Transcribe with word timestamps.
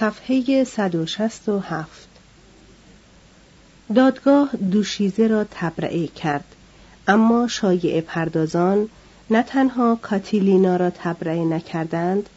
صفحه 0.00 0.64
167 0.64 2.08
دادگاه 3.94 4.50
دوشیزه 4.56 5.26
را 5.26 5.44
تبرئه 5.50 6.06
کرد 6.06 6.44
اما 7.08 7.48
شایع 7.48 8.00
پردازان 8.00 8.88
نه 9.30 9.42
تنها 9.42 9.98
کاتیلینا 10.02 10.76
را 10.76 10.90
تبرئه 10.90 11.44
نکردند 11.44 12.28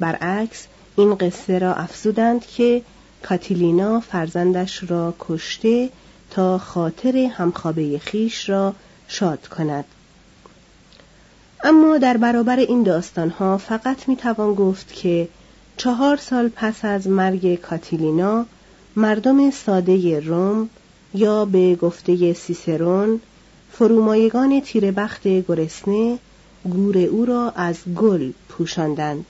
برعکس 0.00 0.66
این 0.96 1.14
قصه 1.14 1.58
را 1.58 1.74
افزودند 1.74 2.46
که 2.46 2.82
کاتیلینا 3.22 4.00
فرزندش 4.00 4.90
را 4.90 5.14
کشته 5.18 5.90
تا 6.30 6.58
خاطر 6.58 7.16
همخوابه 7.16 7.98
خیش 7.98 8.48
را 8.48 8.74
شاد 9.08 9.48
کند. 9.48 9.84
اما 11.64 11.98
در 11.98 12.16
برابر 12.16 12.56
این 12.56 12.82
داستانها 12.82 13.58
فقط 13.58 14.08
می‌توان 14.08 14.54
گفت 14.54 14.92
که 14.92 15.28
چهار 15.76 16.16
سال 16.16 16.48
پس 16.48 16.84
از 16.84 17.08
مرگ 17.08 17.54
کاتیلینا 17.54 18.46
مردم 18.96 19.50
ساده 19.50 20.20
روم 20.20 20.68
یا 21.14 21.44
به 21.44 21.74
گفته 21.74 22.32
سیسرون 22.32 23.20
فرومایگان 23.72 24.60
تیربخت 24.60 25.28
گرسنه 25.28 26.18
گور 26.64 26.98
او 26.98 27.24
را 27.24 27.50
از 27.50 27.76
گل 27.96 28.32
پوشاندند. 28.48 29.26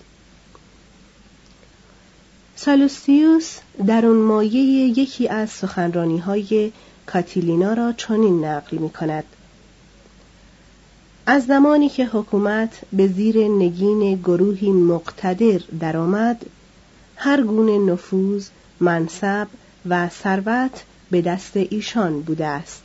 سالوسیوس 2.56 3.58
در 3.86 4.06
اون 4.06 4.16
مایه 4.16 4.62
یکی 4.98 5.28
از 5.28 5.50
سخنرانی 5.50 6.18
های 6.18 6.72
کاتیلینا 7.06 7.72
را 7.72 7.92
چنین 7.92 8.44
نقل 8.44 8.76
می 8.76 8.90
کند 8.90 9.24
از 11.28 11.46
زمانی 11.46 11.88
که 11.88 12.06
حکومت 12.06 12.70
به 12.92 13.08
زیر 13.08 13.48
نگین 13.48 14.14
گروهی 14.14 14.70
مقتدر 14.72 15.60
درآمد 15.80 16.46
هر 17.16 17.42
گونه 17.42 17.92
نفوذ 17.92 18.48
منصب 18.80 19.48
و 19.88 20.08
ثروت 20.08 20.84
به 21.10 21.22
دست 21.22 21.56
ایشان 21.56 22.20
بوده 22.20 22.46
است. 22.46 22.82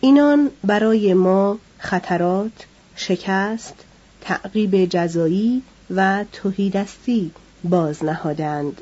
اینان 0.00 0.50
برای 0.64 1.14
ما 1.14 1.58
خطرات 1.78 2.66
شکست 2.96 3.74
تعقیب 4.20 4.84
جزایی 4.84 5.62
و 5.90 6.24
توهیدستی 6.32 7.30
باز 7.64 8.04
نهادند 8.04 8.80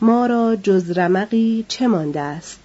ما 0.00 0.26
را 0.26 0.56
جز 0.56 0.98
رمقی 0.98 1.64
چه 1.68 1.86
مانده 1.86 2.20
است؟ 2.20 2.58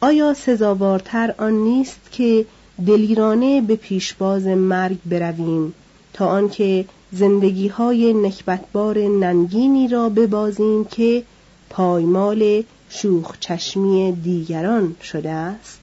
آیا 0.00 0.34
سزاوارتر 0.34 1.34
آن 1.38 1.52
نیست 1.52 2.00
که 2.12 2.46
دلیرانه 2.86 3.60
به 3.60 3.76
پیشباز 3.76 4.46
مرگ 4.46 4.98
برویم 5.06 5.74
تا 6.12 6.26
آنکه 6.26 6.84
زندگی 7.12 7.68
های 7.68 8.14
نکبتبار 8.14 8.98
ننگینی 8.98 9.88
را 9.88 10.08
ببازیم 10.08 10.84
که 10.84 11.22
پایمال 11.70 12.62
شوخ 12.88 13.38
چشمی 13.40 14.12
دیگران 14.12 14.96
شده 15.02 15.30
است 15.30 15.80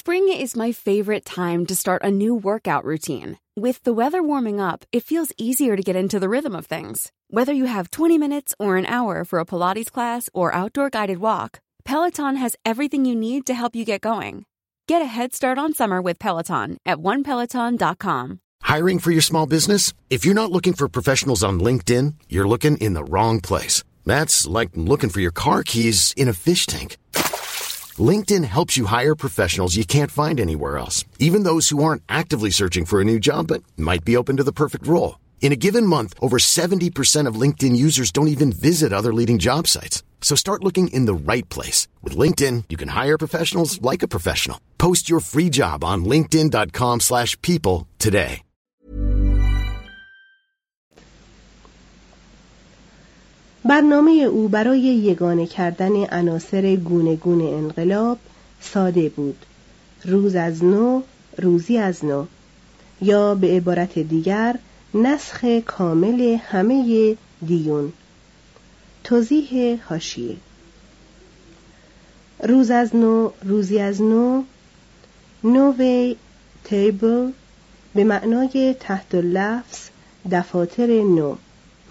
Spring 0.00 0.26
is 0.44 0.56
my 0.56 0.72
favorite 0.72 1.26
time 1.26 1.66
to 1.66 1.76
start 1.76 2.00
a 2.02 2.10
new 2.10 2.34
workout 2.34 2.84
routine. 2.92 3.36
With 3.66 3.78
the 3.82 3.92
weather 3.92 4.22
warming 4.22 4.58
up, 4.58 4.80
it 4.90 5.08
feels 5.10 5.34
easier 5.36 5.76
to 5.76 5.82
get 5.82 6.00
into 6.02 6.18
the 6.18 6.30
rhythm 6.34 6.54
of 6.56 6.64
things. 6.64 7.12
Whether 7.28 7.52
you 7.52 7.66
have 7.66 7.90
20 7.90 8.16
minutes 8.16 8.54
or 8.58 8.78
an 8.78 8.86
hour 8.86 9.22
for 9.24 9.38
a 9.38 9.44
Pilates 9.44 9.92
class 9.92 10.30
or 10.32 10.54
outdoor 10.54 10.88
guided 10.88 11.18
walk, 11.18 11.60
Peloton 11.84 12.36
has 12.36 12.56
everything 12.64 13.04
you 13.04 13.14
need 13.14 13.46
to 13.46 13.54
help 13.54 13.74
you 13.74 13.84
get 13.84 14.00
going. 14.00 14.44
Get 14.88 15.02
a 15.02 15.06
head 15.06 15.32
start 15.32 15.58
on 15.58 15.74
summer 15.74 16.00
with 16.00 16.18
Peloton 16.18 16.76
at 16.86 16.98
onepeloton.com. 16.98 18.40
Hiring 18.62 18.98
for 18.98 19.10
your 19.10 19.22
small 19.22 19.46
business? 19.46 19.92
If 20.10 20.24
you're 20.24 20.34
not 20.34 20.52
looking 20.52 20.72
for 20.72 20.88
professionals 20.88 21.44
on 21.44 21.60
LinkedIn, 21.60 22.14
you're 22.28 22.48
looking 22.48 22.76
in 22.78 22.94
the 22.94 23.04
wrong 23.04 23.40
place. 23.40 23.84
That's 24.06 24.46
like 24.46 24.70
looking 24.74 25.10
for 25.10 25.20
your 25.20 25.32
car 25.32 25.62
keys 25.62 26.14
in 26.16 26.28
a 26.28 26.32
fish 26.32 26.66
tank. 26.66 26.96
LinkedIn 27.98 28.44
helps 28.44 28.76
you 28.76 28.86
hire 28.86 29.14
professionals 29.14 29.76
you 29.76 29.84
can't 29.84 30.10
find 30.10 30.40
anywhere 30.40 30.78
else, 30.78 31.04
even 31.18 31.42
those 31.42 31.68
who 31.68 31.82
aren't 31.82 32.02
actively 32.08 32.50
searching 32.50 32.86
for 32.86 33.00
a 33.00 33.04
new 33.04 33.20
job 33.20 33.48
but 33.48 33.62
might 33.76 34.04
be 34.04 34.16
open 34.16 34.36
to 34.38 34.44
the 34.44 34.52
perfect 34.52 34.86
role. 34.86 35.18
In 35.40 35.52
a 35.52 35.56
given 35.56 35.86
month, 35.86 36.14
over 36.20 36.38
70% 36.38 37.26
of 37.26 37.34
LinkedIn 37.34 37.76
users 37.76 38.10
don't 38.12 38.28
even 38.28 38.52
visit 38.52 38.92
other 38.92 39.12
leading 39.12 39.38
job 39.38 39.66
sites. 39.66 40.02
So 40.21 40.35
start 40.35 40.63
looking 40.63 40.89
in 40.89 41.05
the 41.05 41.21
right 41.31 41.47
place. 41.55 41.87
With 42.03 42.17
LinkedIn, 42.17 42.65
you 42.69 42.77
can 42.77 42.89
hire 42.89 43.17
professionals 43.17 43.81
like 43.81 44.03
a 44.03 44.07
professional. 44.15 44.59
Post 44.77 45.09
your 45.09 45.21
free 45.21 45.49
job 45.49 45.83
on 45.83 46.05
linkedin.com 46.05 46.99
slash 46.99 47.41
people 47.41 47.87
today. 47.97 48.43
برنامه 53.65 54.11
او 54.11 54.47
برای 54.47 54.79
یگانه 54.79 55.47
کردن 55.47 56.05
عناصر 56.05 56.75
گونه 56.75 57.15
گونه 57.15 57.43
انقلاب 57.43 58.17
ساده 58.61 59.09
بود 59.09 59.45
روز 60.05 60.35
از 60.35 60.63
نو 60.63 61.01
روزی 61.37 61.77
از 61.77 62.05
نو 62.05 62.25
یا 63.01 63.35
به 63.35 63.47
عبارت 63.47 63.99
دیگر 63.99 64.59
نسخ 64.93 65.45
کامل 65.65 66.37
همه 66.41 67.17
دیون 67.47 67.93
توضیح 69.04 69.78
هاشیه 69.88 70.36
روز 72.42 72.70
از 72.70 72.96
نو 72.96 73.30
روزی 73.44 73.78
از 73.78 74.02
نو 74.02 74.42
نووی 75.44 76.16
تیبل 76.64 77.30
به 77.94 78.04
معنای 78.04 78.76
تحت 78.80 79.14
لفظ 79.14 79.88
دفاتر 80.30 80.86
نو 80.86 81.36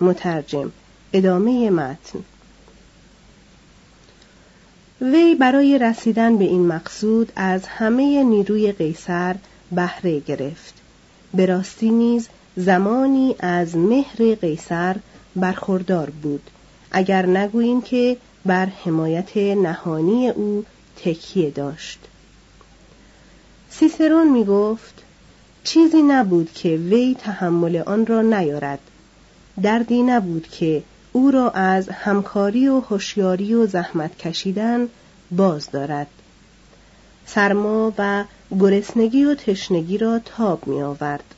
مترجم 0.02 0.72
ادامه 1.14 1.70
متن. 1.70 2.20
وی 5.02 5.36
برای 5.36 5.78
رسیدن 5.78 6.38
به 6.38 6.46
این 6.46 6.68
مقصود 6.68 7.32
از 7.36 7.68
همه 7.68 8.24
نیروی 8.24 8.72
قیصر 8.72 9.36
بهره 9.72 10.20
گرفت. 10.20 10.74
به 11.34 11.46
راستی 11.46 11.92
نیز 11.92 12.28
زمانی 12.56 13.36
از 13.40 13.76
مهر 13.76 14.36
قیصر 14.36 14.96
برخوردار 15.36 16.10
بود. 16.10 16.50
اگر 16.92 17.26
نگوییم 17.26 17.82
که 17.82 18.18
بر 18.46 18.66
حمایت 18.66 19.38
نهانی 19.38 20.30
او 20.30 20.66
تکیه 20.96 21.50
داشت. 21.50 22.00
سیسرون 23.70 24.32
می 24.32 24.46
گفت 24.46 25.04
چیزی 25.64 26.02
نبود 26.02 26.54
که 26.54 26.70
وی 26.70 27.16
تحمل 27.20 27.78
آن 27.86 28.06
را 28.06 28.22
نیارد. 28.22 28.80
دردی 29.62 30.04
نبود 30.04 30.48
که 30.48 30.84
او 31.12 31.32
را 31.32 31.50
از 31.50 31.90
همکاری 31.90 32.68
و 32.68 32.80
هوشیاری 32.80 33.54
و 33.54 33.66
زحمت 33.68 34.18
کشیدن 34.18 34.88
باز 35.32 35.72
دارد. 35.72 36.08
سرما 37.26 37.94
و 37.98 38.24
گرسنگی 38.60 39.26
و 39.26 39.36
تشنگی 39.36 39.98
را 39.98 40.20
تاب 40.20 40.68
می 40.68 40.82
آورد 40.82 41.36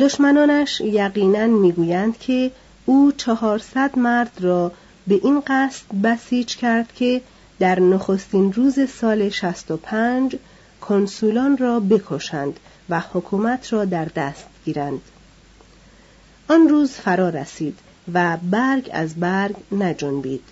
دشمنانش 0.00 0.80
یقینا 0.80 1.46
می‌گویند 1.46 2.18
که 2.18 2.50
او 2.86 3.12
چهارصد 3.12 3.98
مرد 3.98 4.32
را 4.40 4.72
به 5.06 5.20
این 5.24 5.42
قصد 5.46 5.84
بسیج 6.04 6.56
کرد 6.56 6.92
که 6.92 7.20
در 7.58 7.80
نخستین 7.80 8.52
روز 8.52 8.90
سال 8.90 9.28
65 9.28 10.36
کنسولان 10.80 11.56
را 11.56 11.80
بکشند 11.80 12.60
و 12.88 13.00
حکومت 13.00 13.72
را 13.72 13.84
در 13.84 14.04
دست 14.04 14.46
گیرند. 14.64 15.00
آن 16.48 16.68
روز 16.68 16.90
فرا 16.90 17.28
رسید 17.28 17.78
و 18.12 18.36
برگ 18.50 18.90
از 18.92 19.14
برگ 19.14 19.56
نجنبید. 19.72 20.42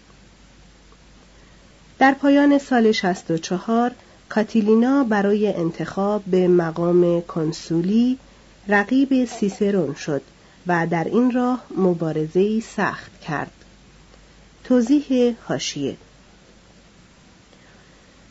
در 1.99 2.15
پایان 2.15 2.59
سال 2.59 2.93
64 2.93 3.91
کاتیلینا 4.29 5.05
برای 5.05 5.55
انتخاب 5.55 6.23
به 6.27 6.49
مقام 6.49 7.21
کنسولی 7.21 8.19
رقیب 8.69 9.25
سیسرون 9.25 9.95
شد. 9.95 10.23
و 10.67 10.87
در 10.87 11.05
این 11.05 11.31
راه 11.31 11.65
مبارزه 11.77 12.61
سخت 12.61 13.21
کرد. 13.21 13.53
توضیح 14.65 15.35
هاشیه 15.49 15.97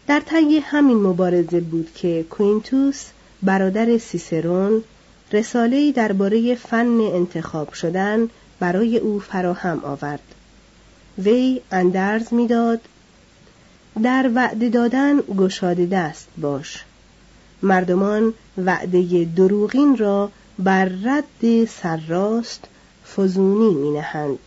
در 0.07 0.19
طی 0.19 0.59
همین 0.59 0.97
مبارزه 0.97 1.59
بود 1.59 1.93
که 1.95 2.25
کوینتوس 2.29 3.05
برادر 3.43 3.97
سیسرون 3.97 4.83
رساله‌ای 5.31 5.91
درباره 5.91 6.55
فن 6.55 6.99
انتخاب 7.01 7.73
شدن 7.73 8.29
برای 8.59 8.97
او 8.97 9.19
فراهم 9.19 9.79
آورد. 9.83 10.35
وی 11.17 11.61
اندرز 11.71 12.33
می‌داد 12.33 12.81
در 14.03 14.31
وعده 14.35 14.69
دادن 14.69 15.17
گشاده 15.17 15.85
دست 15.85 16.27
باش. 16.37 16.83
مردمان 17.61 18.33
وعده 18.57 19.25
دروغین 19.25 19.97
را 19.97 20.31
بر 20.59 20.85
رد 20.85 21.65
سرراست 21.65 22.67
فزونی 23.15 23.73
می 23.73 23.91
نهند. 23.91 24.39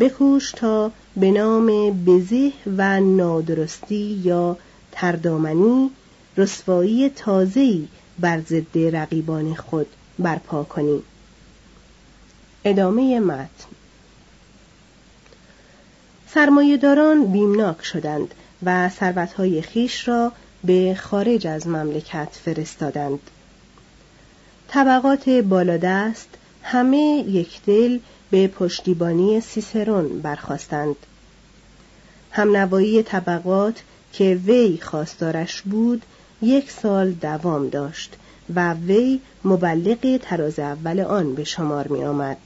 بکوش 0.00 0.52
تا 0.52 0.90
به 1.16 1.30
نام 1.30 1.90
بزه 2.04 2.52
و 2.66 3.00
نادرستی 3.00 4.20
یا 4.24 4.56
تردامنی 4.92 5.90
رسوایی 6.36 7.08
تازه‌ای 7.08 7.88
بر 8.18 8.40
ضد 8.40 8.78
رقیبان 8.96 9.54
خود 9.54 9.86
برپا 10.18 10.64
کنی 10.64 11.02
ادامه 12.64 13.20
متن. 13.20 13.68
سرمایهداران 16.34 17.32
بیمناک 17.32 17.84
شدند 17.84 18.34
و 18.62 18.88
ثروتهای 18.88 19.62
خیش 19.62 20.08
را 20.08 20.32
به 20.64 20.96
خارج 21.00 21.46
از 21.46 21.66
مملکت 21.66 22.28
فرستادند. 22.44 23.20
طبقات 24.72 25.28
بالادست 25.28 26.28
همه 26.62 27.24
یک 27.28 27.60
دل 27.66 27.98
به 28.30 28.48
پشتیبانی 28.48 29.40
سیسرون 29.40 30.20
برخواستند 30.20 30.96
همنوایی 32.30 33.02
طبقات 33.02 33.82
که 34.12 34.40
وی 34.46 34.78
خواستارش 34.82 35.62
بود 35.62 36.02
یک 36.42 36.70
سال 36.70 37.10
دوام 37.10 37.68
داشت 37.68 38.16
و 38.54 38.74
وی 38.74 39.20
مبلغ 39.44 40.16
تراز 40.16 40.58
اول 40.58 41.00
آن 41.00 41.34
به 41.34 41.44
شمار 41.44 41.88
می 41.88 42.04
آمد. 42.04 42.36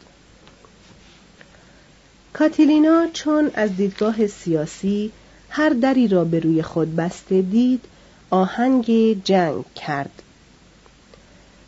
کاتیلینا 2.33 3.07
چون 3.13 3.51
از 3.55 3.77
دیدگاه 3.77 4.27
سیاسی 4.27 5.13
هر 5.51 5.69
دری 5.71 6.09
را 6.09 6.25
به 6.25 6.41
روی 6.41 6.63
خود 6.63 6.97
بسته 6.97 7.43
دید 7.43 7.85
آهنگ 8.31 9.17
جنگ 9.25 9.65
کرد 9.75 10.23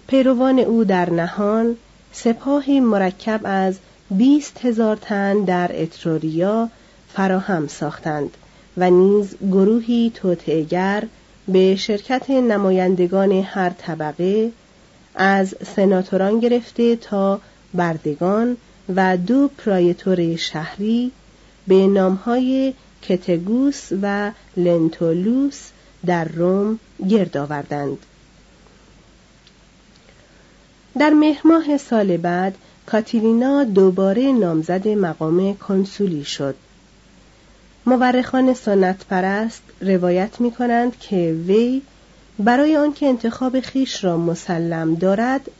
پیروان 0.07 0.59
او 0.59 0.85
در 0.85 1.11
نهان 1.11 1.77
سپاهی 2.13 2.81
مرکب 2.81 3.41
از 3.45 3.79
بیست 4.11 4.65
هزار 4.65 4.97
تن 4.97 5.45
در 5.45 5.83
اتروریا 5.83 6.69
فراهم 7.15 7.67
ساختند 7.67 8.31
و 8.77 8.91
نیز 8.91 9.35
گروهی 9.51 10.13
توطئه‌گر 10.15 11.05
به 11.49 11.77
شرکت 11.77 12.31
نمایندگان 12.31 13.33
هر 13.33 13.71
طبقه 13.71 14.51
از 15.15 15.55
سناتوران 15.77 16.41
گرفته 16.41 16.97
تا 16.97 17.41
بردگان 17.75 18.57
و 18.95 19.17
دو 19.17 19.49
پرایتور 19.49 20.37
شهری 20.37 21.13
به 21.67 21.87
نامهای 21.87 22.75
کتگوس 23.03 23.89
و 24.03 24.31
لنتولوس 24.57 25.69
در 26.07 26.25
روم 26.25 26.79
گرد 27.09 27.37
آوردند. 27.37 27.99
در 30.99 31.11
مهماه 31.11 31.77
سال 31.77 32.17
بعد 32.17 32.55
کاتیلینا 32.87 33.65
دوباره 33.65 34.33
نامزد 34.33 34.89
مقام 34.89 35.57
کنسولی 35.57 36.25
شد. 36.25 36.55
مورخان 37.87 38.55
سنت 38.55 39.05
پرست 39.05 39.63
روایت 39.81 40.41
می 40.41 40.51
کنند 40.51 40.99
که 40.99 41.37
وی 41.47 41.83
برای 42.39 42.77
آنکه 42.77 43.07
انتخاب 43.07 43.61
خیش 43.61 44.05
را 44.05 44.17
مسلم 44.17 44.95
دارد 44.95 45.51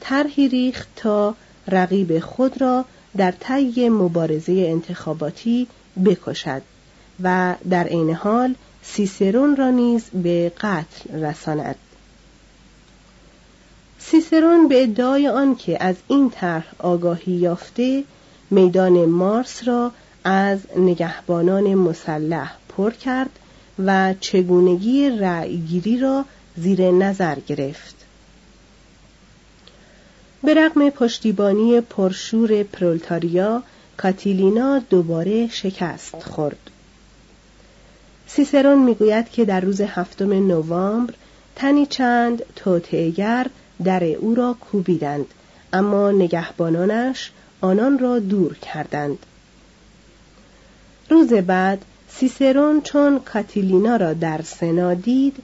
طرحی 0.00 0.48
ریخت 0.48 0.88
تا 0.96 1.34
رقیب 1.68 2.18
خود 2.18 2.60
را 2.60 2.84
در 3.16 3.32
طی 3.40 3.88
مبارزه 3.88 4.52
انتخاباتی 4.52 5.66
بکشد 6.04 6.62
و 7.22 7.54
در 7.70 7.84
عین 7.84 8.14
حال 8.14 8.54
سیسرون 8.82 9.56
را 9.56 9.70
نیز 9.70 10.04
به 10.14 10.52
قتل 10.60 11.22
رساند. 11.22 11.76
سیسرون 14.00 14.68
به 14.68 14.82
ادعای 14.82 15.28
آنکه 15.28 15.84
از 15.84 15.96
این 16.08 16.30
طرح 16.30 16.66
آگاهی 16.78 17.32
یافته 17.32 18.04
میدان 18.50 19.04
مارس 19.04 19.68
را 19.68 19.92
از 20.24 20.58
نگهبانان 20.76 21.74
مسلح 21.74 22.52
پر 22.68 22.90
کرد 22.90 23.30
و 23.84 24.14
چگونگی 24.20 25.10
رأیگیری 25.10 25.98
را 25.98 26.24
زیر 26.56 26.90
نظر 26.90 27.38
گرفت. 27.46 27.94
به 30.42 30.54
رغم 30.54 30.90
پشتیبانی 30.90 31.80
پرشور 31.80 32.62
پرولتاریا 32.62 33.62
کاتیلینا 33.96 34.78
دوباره 34.78 35.48
شکست 35.48 36.22
خورد. 36.22 36.70
سیسرون 38.26 38.78
می‌گوید 38.78 39.30
که 39.30 39.44
در 39.44 39.60
روز 39.60 39.80
هفتم 39.80 40.32
نوامبر 40.32 41.14
تنی 41.56 41.86
چند 41.86 42.42
توطئه‌گر 42.56 43.46
در 43.84 44.04
او 44.04 44.34
را 44.34 44.56
کوبیدند. 44.60 45.26
اما 45.72 46.10
نگهبانانش 46.10 47.30
آنان 47.60 47.98
را 47.98 48.18
دور 48.18 48.54
کردند. 48.54 49.18
روز 51.10 51.32
بعد 51.32 51.84
سیسرون 52.08 52.80
چون 52.80 53.18
کاتیلینا 53.18 53.96
را 53.96 54.12
در 54.12 54.40
سنا 54.42 54.94
دید 54.94 55.36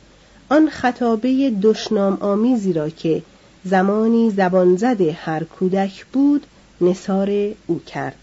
آن 0.48 0.70
خطابه 0.70 1.52
دشنام 1.62 2.18
آمیزی 2.20 2.72
را 2.72 2.88
که 2.88 3.22
زمانی 3.64 4.30
زبان 4.30 4.76
زده 4.76 5.12
هر 5.12 5.44
کودک 5.44 6.06
بود 6.06 6.46
نصار 6.80 7.30
او 7.66 7.80
کرد. 7.86 8.18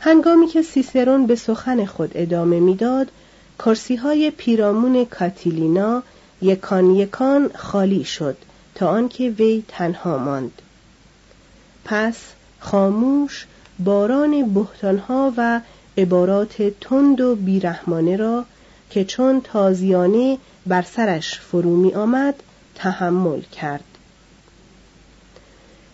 هنگامی 0.00 0.46
که 0.46 0.62
سیسرون 0.62 1.26
به 1.26 1.36
سخن 1.36 1.84
خود 1.84 2.10
ادامه 2.14 2.60
می‌داد 2.60 3.08
کرسی 3.58 3.96
های 3.96 4.30
پیرامون 4.30 5.04
کاتیلینا 5.04 6.02
یکان 6.42 6.90
یکان 6.90 7.50
خالی 7.54 8.04
شد 8.04 8.36
تا 8.74 8.88
آنکه 8.88 9.30
وی 9.30 9.64
تنها 9.68 10.18
ماند. 10.18 10.62
پس 11.84 12.16
خاموش 12.60 13.46
باران 13.78 14.54
بهتانها 14.54 15.32
و 15.36 15.60
عبارات 15.98 16.62
تند 16.80 17.20
و 17.20 17.36
بیرحمانه 17.36 18.16
را 18.16 18.44
که 18.90 19.04
چون 19.04 19.40
تازیانه 19.40 20.38
بر 20.66 20.82
سرش 20.82 21.40
فرو 21.40 21.76
می 21.76 21.94
آمد 21.94 22.34
تحمل 22.74 23.40
کرد. 23.40 23.84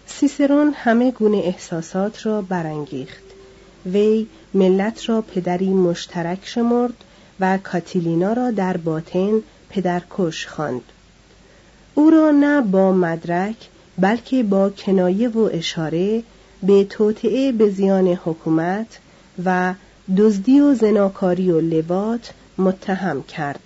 سیسرون 0.06 0.72
همه 0.76 1.10
گونه 1.10 1.36
احساسات 1.36 2.26
را 2.26 2.42
برانگیخت. 2.42 3.22
وی 3.86 4.26
ملت 4.54 5.08
را 5.08 5.22
پدری 5.22 5.68
مشترک 5.68 6.38
شمرد 6.42 7.04
و 7.40 7.58
کاتیلینا 7.58 8.32
را 8.32 8.50
در 8.50 8.76
باطن 8.76 9.42
پدرکش 9.70 10.46
خواند. 10.46 10.82
او 11.94 12.10
را 12.10 12.30
نه 12.30 12.60
با 12.60 12.92
مدرک 12.92 13.56
بلکه 13.98 14.42
با 14.42 14.70
کنایه 14.70 15.28
و 15.28 15.50
اشاره 15.52 16.22
به 16.62 16.84
توطعه 16.84 17.52
به 17.52 17.70
زیان 17.70 18.08
حکومت 18.08 18.98
و 19.44 19.74
دزدی 20.16 20.60
و 20.60 20.74
زناکاری 20.74 21.50
و 21.50 21.60
لبات 21.60 22.30
متهم 22.58 23.22
کرد 23.22 23.60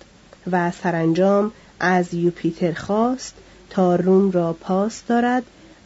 و 0.51 0.71
سرانجام 0.71 1.51
از 1.79 2.13
یوپیتر 2.13 2.71
خواست 2.71 3.33
تا 3.69 3.95
روم 3.95 4.31
را 4.31 4.53
پاس 4.53 5.03
دارد 5.07 5.43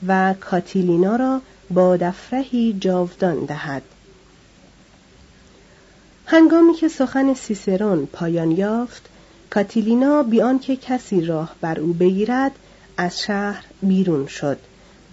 و 0.08 0.36
کاتیلینا 0.40 1.16
را 1.16 1.42
با 1.70 1.98
دفرهی 1.98 2.78
جاودان 2.80 3.46
دهد. 3.46 3.82
هنگامی 6.26 6.74
که 6.74 6.88
سخن 6.88 7.34
سیسرون 7.34 8.06
پایان 8.06 8.52
یافت 8.52 9.10
کاتیلینا 9.56 10.24
بیان 10.24 10.60
که 10.60 10.76
کسی 10.76 11.22
راه 11.22 11.56
بر 11.62 11.80
او 11.80 11.94
بگیرد 11.94 12.52
از 12.98 13.22
شهر 13.22 13.66
بیرون 13.82 14.28
شد 14.28 14.58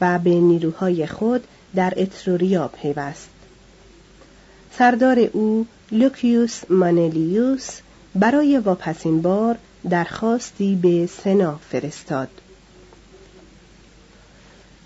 و 0.01 0.19
به 0.19 0.31
نیروهای 0.31 1.07
خود 1.07 1.45
در 1.75 1.93
اتروریا 1.97 2.69
پیوست. 2.69 3.29
سردار 4.79 5.19
او 5.19 5.67
لوکیوس 5.93 6.71
مانلیوس 6.71 7.71
برای 8.15 8.59
واپسین 8.59 9.23
بار 9.23 9.59
درخواستی 9.91 10.79
به 10.83 11.07
سنا 11.07 11.61
فرستاد. 11.71 12.29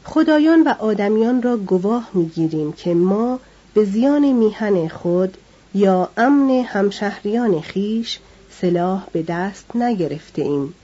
خدایان 0.04 0.62
و 0.62 0.68
آدمیان 0.68 1.42
را 1.42 1.56
گواه 1.56 2.10
می‌گیریم 2.14 2.72
که 2.72 2.94
ما 2.94 3.40
به 3.75 3.84
زیان 3.84 4.32
میهن 4.32 4.88
خود 4.88 5.36
یا 5.75 6.08
امن 6.16 6.50
همشهریان 6.50 7.60
خیش 7.60 8.18
سلاح 8.60 9.06
به 9.12 9.22
دست 9.22 9.76
نگرفته 9.76 10.42
ایم 10.42 10.75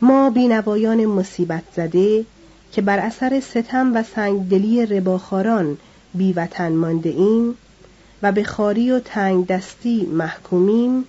ما 0.00 0.30
بینوایان 0.30 1.06
مصیبت 1.06 1.62
زده 1.76 2.24
که 2.72 2.82
بر 2.82 2.98
اثر 2.98 3.40
ستم 3.40 3.96
و 3.96 4.02
سنگدلی 4.02 4.86
رباخاران 4.86 5.78
بیوطن 6.14 6.72
مانده 6.72 7.08
ایم 7.08 7.54
و 8.22 8.32
به 8.32 8.44
خاری 8.44 8.90
و 8.90 9.00
تنگ 9.00 9.46
دستی 9.46 10.02
محکومیم. 10.02 11.04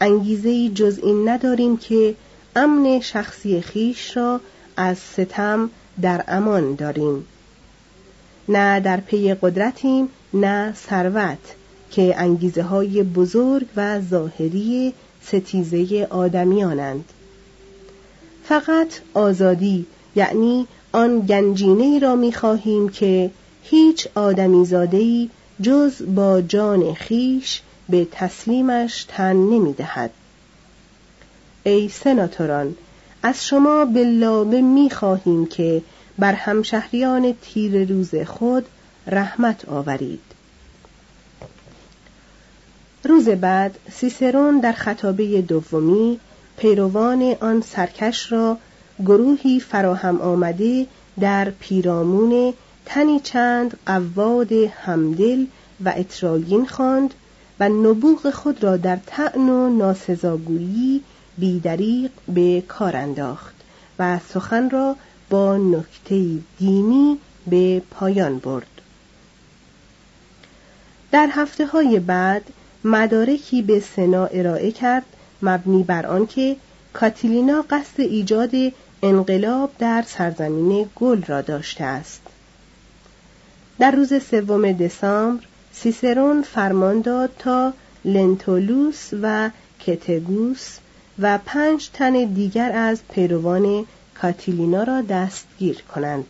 انگیزه 0.00 0.68
جز 0.68 0.98
این 1.02 1.28
نداریم 1.28 1.76
که 1.76 2.14
امن 2.56 3.00
شخصی 3.00 3.60
خیش 3.60 4.16
را 4.16 4.40
از 4.76 4.98
ستم 4.98 5.70
در 6.02 6.24
امان 6.28 6.74
داریم. 6.74 7.26
نه 8.48 8.80
در 8.80 8.96
پی 8.96 9.34
قدرتیم 9.34 10.08
نه 10.34 10.74
ثروت. 10.74 11.57
که 11.90 12.14
انگیزه 12.18 12.62
های 12.62 13.02
بزرگ 13.02 13.66
و 13.76 14.00
ظاهری 14.00 14.94
ستیزه 15.22 16.06
آدمیانند 16.10 17.04
فقط 18.44 18.88
آزادی 19.14 19.86
یعنی 20.16 20.66
آن 20.92 21.20
گنجینه 21.20 21.98
را 21.98 22.16
می 22.16 22.32
خواهیم 22.32 22.88
که 22.88 23.30
هیچ 23.62 24.08
آدمی 24.14 24.64
زادهی 24.64 25.30
جز 25.62 26.02
با 26.14 26.40
جان 26.40 26.94
خیش 26.94 27.62
به 27.88 28.06
تسلیمش 28.12 29.04
تن 29.08 29.36
نمی 29.36 29.72
دهد. 29.72 30.10
ای 31.64 31.88
سناتوران 31.88 32.76
از 33.22 33.46
شما 33.46 33.84
به 33.84 34.04
لابه 34.04 34.60
می 34.60 34.90
خواهیم 34.90 35.46
که 35.46 35.82
بر 36.18 36.32
همشهریان 36.32 37.34
تیر 37.42 37.88
روز 37.88 38.14
خود 38.14 38.66
رحمت 39.06 39.68
آورید 39.68 40.27
روز 43.08 43.28
بعد 43.28 43.78
سیسرون 43.92 44.60
در 44.60 44.72
خطابه 44.72 45.42
دومی 45.42 46.20
پیروان 46.56 47.36
آن 47.40 47.60
سرکش 47.60 48.32
را 48.32 48.58
گروهی 49.06 49.60
فراهم 49.60 50.20
آمده 50.20 50.86
در 51.20 51.50
پیرامون 51.50 52.54
تنی 52.84 53.20
چند 53.20 53.78
قواد 53.86 54.52
همدل 54.52 55.44
و 55.84 55.92
اطراگین 55.96 56.66
خواند 56.66 57.14
و 57.60 57.68
نبوغ 57.68 58.30
خود 58.30 58.64
را 58.64 58.76
در 58.76 58.98
تعن 59.06 59.48
و 59.48 59.76
ناسزاگویی 59.76 61.02
بیدریق 61.38 62.10
به 62.28 62.62
کار 62.68 62.96
انداخت 62.96 63.54
و 63.98 64.18
سخن 64.18 64.70
را 64.70 64.96
با 65.30 65.56
نکته 65.56 66.38
دینی 66.58 67.18
به 67.46 67.82
پایان 67.90 68.38
برد. 68.38 68.66
در 71.12 71.28
هفته 71.32 71.66
های 71.66 71.98
بعد 71.98 72.42
مدارکی 72.84 73.62
به 73.62 73.80
سنا 73.80 74.26
ارائه 74.26 74.70
کرد 74.70 75.04
مبنی 75.42 75.82
بر 75.82 76.06
آنکه 76.06 76.56
کاتیلینا 76.92 77.64
قصد 77.70 78.00
ایجاد 78.00 78.50
انقلاب 79.02 79.70
در 79.78 80.04
سرزمین 80.06 80.90
گل 80.96 81.22
را 81.22 81.42
داشته 81.42 81.84
است. 81.84 82.22
در 83.78 83.90
روز 83.90 84.22
سوم 84.22 84.72
دسامبر 84.72 85.44
سیسرون 85.72 86.42
فرمان 86.42 87.00
داد 87.00 87.30
تا 87.38 87.72
لنتولوس 88.04 89.08
و 89.22 89.50
کتگوس 89.80 90.78
و 91.18 91.38
پنج 91.46 91.88
تن 91.88 92.24
دیگر 92.24 92.72
از 92.72 93.00
پیروان 93.10 93.86
کاتیلینا 94.14 94.82
را 94.82 95.02
دستگیر 95.02 95.82
کنند. 95.94 96.26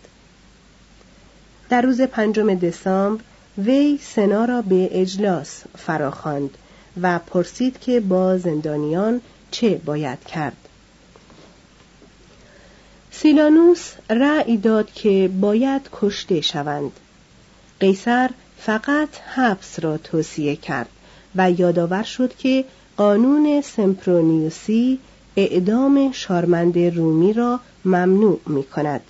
در 1.69 1.83
روز 1.83 2.00
پنجم 2.00 2.55
دسامبر 2.55 3.23
وی 3.58 3.98
سنا 4.02 4.44
را 4.44 4.62
به 4.62 4.88
اجلاس 5.00 5.62
فراخواند 5.76 6.58
و 7.02 7.18
پرسید 7.18 7.80
که 7.80 8.00
با 8.00 8.38
زندانیان 8.38 9.20
چه 9.50 9.80
باید 9.84 10.24
کرد 10.24 10.56
سیلانوس 13.10 13.92
رأی 14.10 14.56
داد 14.56 14.92
که 14.92 15.30
باید 15.40 15.88
کشته 15.92 16.40
شوند 16.40 16.92
قیصر 17.80 18.30
فقط 18.58 19.08
حبس 19.34 19.80
را 19.80 19.98
توصیه 19.98 20.56
کرد 20.56 20.88
و 21.34 21.50
یادآور 21.50 22.02
شد 22.02 22.36
که 22.36 22.64
قانون 22.96 23.60
سمپرونیوسی 23.60 24.98
اعدام 25.36 26.12
شارمند 26.12 26.78
رومی 26.78 27.32
را 27.32 27.60
ممنوع 27.84 28.40
می 28.46 28.64
کند. 28.64 29.00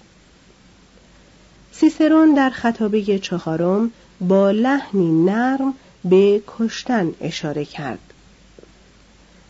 سیسرون 1.73 2.35
در 2.35 2.51
خطابه 2.51 3.19
چهارم 3.19 3.91
با 4.21 4.51
لحنی 4.51 5.25
نرم 5.25 5.75
به 6.05 6.43
کشتن 6.47 7.15
اشاره 7.21 7.65
کرد. 7.65 7.99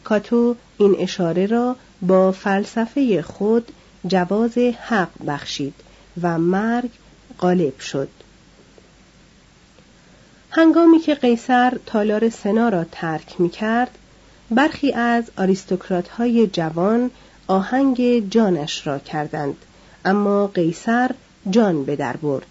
کاتو 0.04 0.56
این 0.78 0.96
اشاره 0.98 1.46
را 1.46 1.76
با 2.02 2.32
فلسفه 2.32 3.22
خود 3.22 3.72
جواز 4.06 4.58
حق 4.58 5.10
بخشید 5.26 5.74
و 6.22 6.38
مرگ 6.38 6.90
غالب 7.38 7.80
شد. 7.80 8.08
هنگامی 10.50 10.98
که 10.98 11.14
قیصر 11.14 11.78
تالار 11.86 12.28
سنا 12.28 12.68
را 12.68 12.84
ترک 12.92 13.40
می 13.40 13.50
کرد، 13.50 13.98
برخی 14.50 14.92
از 14.92 15.24
آریستوکرات 15.36 16.08
های 16.08 16.46
جوان 16.46 17.10
آهنگ 17.46 18.28
جانش 18.30 18.86
را 18.86 18.98
کردند 18.98 19.56
اما 20.04 20.46
قیصر 20.46 21.10
جان 21.50 21.84
به 21.84 21.96
در 21.96 22.16
برد 22.16 22.46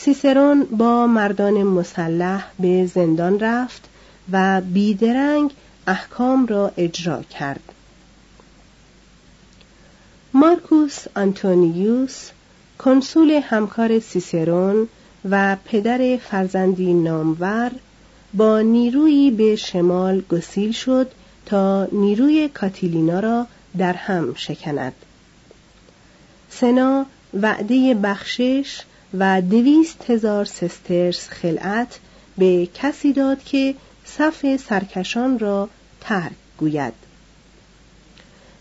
سیسرون 0.00 0.64
با 0.64 1.06
مردان 1.06 1.62
مسلح 1.62 2.44
به 2.58 2.86
زندان 2.86 3.40
رفت 3.40 3.88
و 4.32 4.60
بیدرنگ 4.60 5.50
احکام 5.86 6.46
را 6.46 6.72
اجرا 6.76 7.22
کرد. 7.22 7.60
مارکوس 10.34 11.04
آنتونیوس 11.16 12.30
کنسول 12.78 13.30
همکار 13.30 13.98
سیسرون 13.98 14.88
و 15.30 15.56
پدر 15.64 16.16
فرزندی 16.16 16.94
نامور 16.94 17.70
با 18.34 18.60
نیرویی 18.60 19.30
به 19.30 19.56
شمال 19.56 20.20
گسیل 20.20 20.72
شد 20.72 21.10
تا 21.46 21.88
نیروی 21.92 22.48
کاتیلینا 22.48 23.20
را 23.20 23.46
در 23.78 23.92
هم 23.92 24.34
شکند. 24.34 24.94
سنا 26.50 27.06
وعده 27.34 27.94
بخشش 27.94 28.80
و 29.14 29.42
دویست 29.42 30.10
هزار 30.10 30.44
سسترس 30.44 31.28
خلعت 31.28 31.98
به 32.38 32.68
کسی 32.74 33.12
داد 33.12 33.44
که 33.44 33.74
صف 34.04 34.56
سرکشان 34.56 35.38
را 35.38 35.68
ترک 36.00 36.32
گوید. 36.58 36.92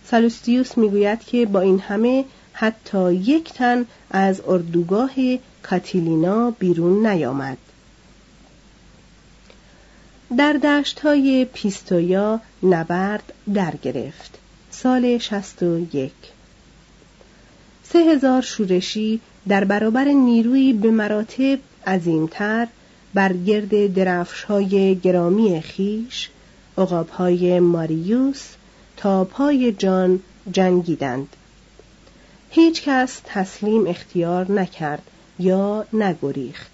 سالوستیوس 0.06 0.78
می‌گوید 0.78 1.20
که 1.20 1.46
با 1.46 1.62
این 1.62 1.80
همه 1.80 2.26
حتی 2.54 3.14
یک 3.14 3.54
تن 3.54 3.86
از 4.12 4.42
اردوگاه 4.48 5.12
کاتیلینا 5.64 6.52
بیرون 6.52 7.08
نیامد. 7.08 7.58
در 10.38 10.54
دشت 10.54 11.00
های 11.00 11.46
پیستویا 11.54 12.42
نبرد 12.64 13.34
در 13.54 13.76
گرفت. 13.76 14.38
سال 14.72 15.18
شست 15.18 15.64
و 15.64 15.80
یک. 15.94 16.12
سه 17.84 18.00
هزار 18.00 18.42
شورشی 18.42 19.22
در 19.50 19.64
برابر 19.64 20.04
نیروی 20.04 20.74
به 20.74 20.92
مراتب 20.92 21.60
عظیمتر 21.88 22.68
بر 23.14 23.34
گرد 23.34 23.94
درفش 23.94 24.44
های 24.44 24.96
گرامی 24.96 25.62
خیش 25.62 26.30
اقاب 26.78 27.10
های 27.10 27.60
ماریوس 27.60 28.44
تا 28.98 29.24
پای 29.24 29.72
جان 29.72 30.20
جنگیدند. 30.52 31.28
هیچ 32.50 32.84
کس 32.84 33.22
تسلیم 33.26 33.88
اختیار 33.88 34.52
نکرد 34.52 35.04
یا 35.40 35.86
نگریخت. 35.94 36.72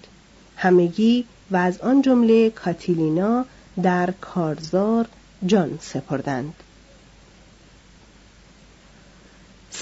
همگی 0.56 1.24
و 1.50 1.56
از 1.56 1.80
آن 1.80 2.02
جمله 2.02 2.50
کاتیلینا 2.50 3.44
در 3.82 4.10
کارزار 4.20 5.06
جان 5.46 5.78
سپردند. 5.82 6.54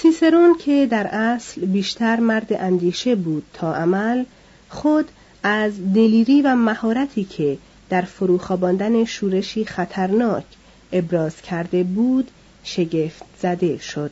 سیسرون 0.01 0.57
که 0.57 0.87
در 0.91 1.07
اصل 1.07 1.65
بیشتر 1.65 2.19
مرد 2.19 2.53
اندیشه 2.53 3.15
بود 3.15 3.43
تا 3.53 3.75
عمل 3.75 4.23
خود 4.69 5.09
از 5.43 5.93
دلیری 5.93 6.41
و 6.41 6.55
مهارتی 6.55 7.23
که 7.23 7.57
در 7.89 8.01
فروخواباندن 8.01 9.05
شورشی 9.05 9.65
خطرناک 9.65 10.43
ابراز 10.91 11.41
کرده 11.41 11.83
بود 11.83 12.31
شگفت 12.63 13.23
زده 13.41 13.77
شد. 13.77 14.11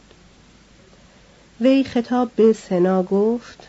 وی 1.62 1.84
خطاب 1.84 2.32
به 2.36 2.54
سنا 2.54 3.04
گفت 3.04 3.68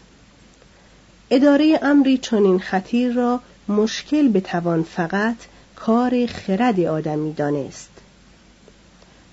اداره 1.30 1.78
امری 1.82 2.18
چنین 2.18 2.58
خطیر 2.58 3.12
را 3.12 3.40
مشکل 3.68 4.28
بتوان 4.28 4.82
فقط 4.82 5.36
کار 5.76 6.26
خرد 6.26 6.80
آدمی 6.80 7.32
دانست. 7.32 7.91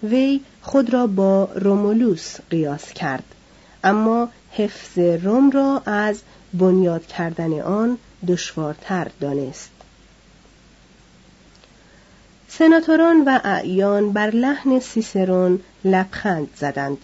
وی 0.03 0.41
خود 0.61 0.93
را 0.93 1.07
با 1.07 1.49
رومولوس 1.55 2.35
قیاس 2.49 2.93
کرد. 2.93 3.23
اما 3.83 4.29
حفظ 4.51 4.99
روم 4.99 5.51
را 5.51 5.81
از 5.85 6.21
بنیاد 6.53 7.05
کردن 7.05 7.59
آن 7.59 7.97
دشوارتر 8.27 9.07
دانست. 9.21 9.71
سناتوران 12.47 13.23
و 13.25 13.39
اعیان 13.43 14.13
بر 14.13 14.29
لحن 14.29 14.79
سیسرون 14.79 15.59
لبخند 15.85 16.47
زدند 16.55 16.97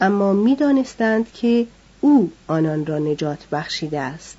اما 0.00 0.32
می‌دانستند 0.32 1.32
که 1.32 1.66
او 2.00 2.32
آنان 2.46 2.86
را 2.86 2.98
نجات 2.98 3.38
بخشیده 3.52 4.00
است. 4.00 4.36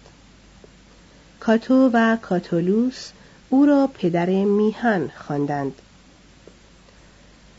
کاتو 1.40 1.90
و 1.94 2.18
کاتولوس 2.22 3.10
او 3.50 3.66
را 3.66 3.90
پدر 3.94 4.30
میهن 4.30 5.12
خواندند. 5.18 5.74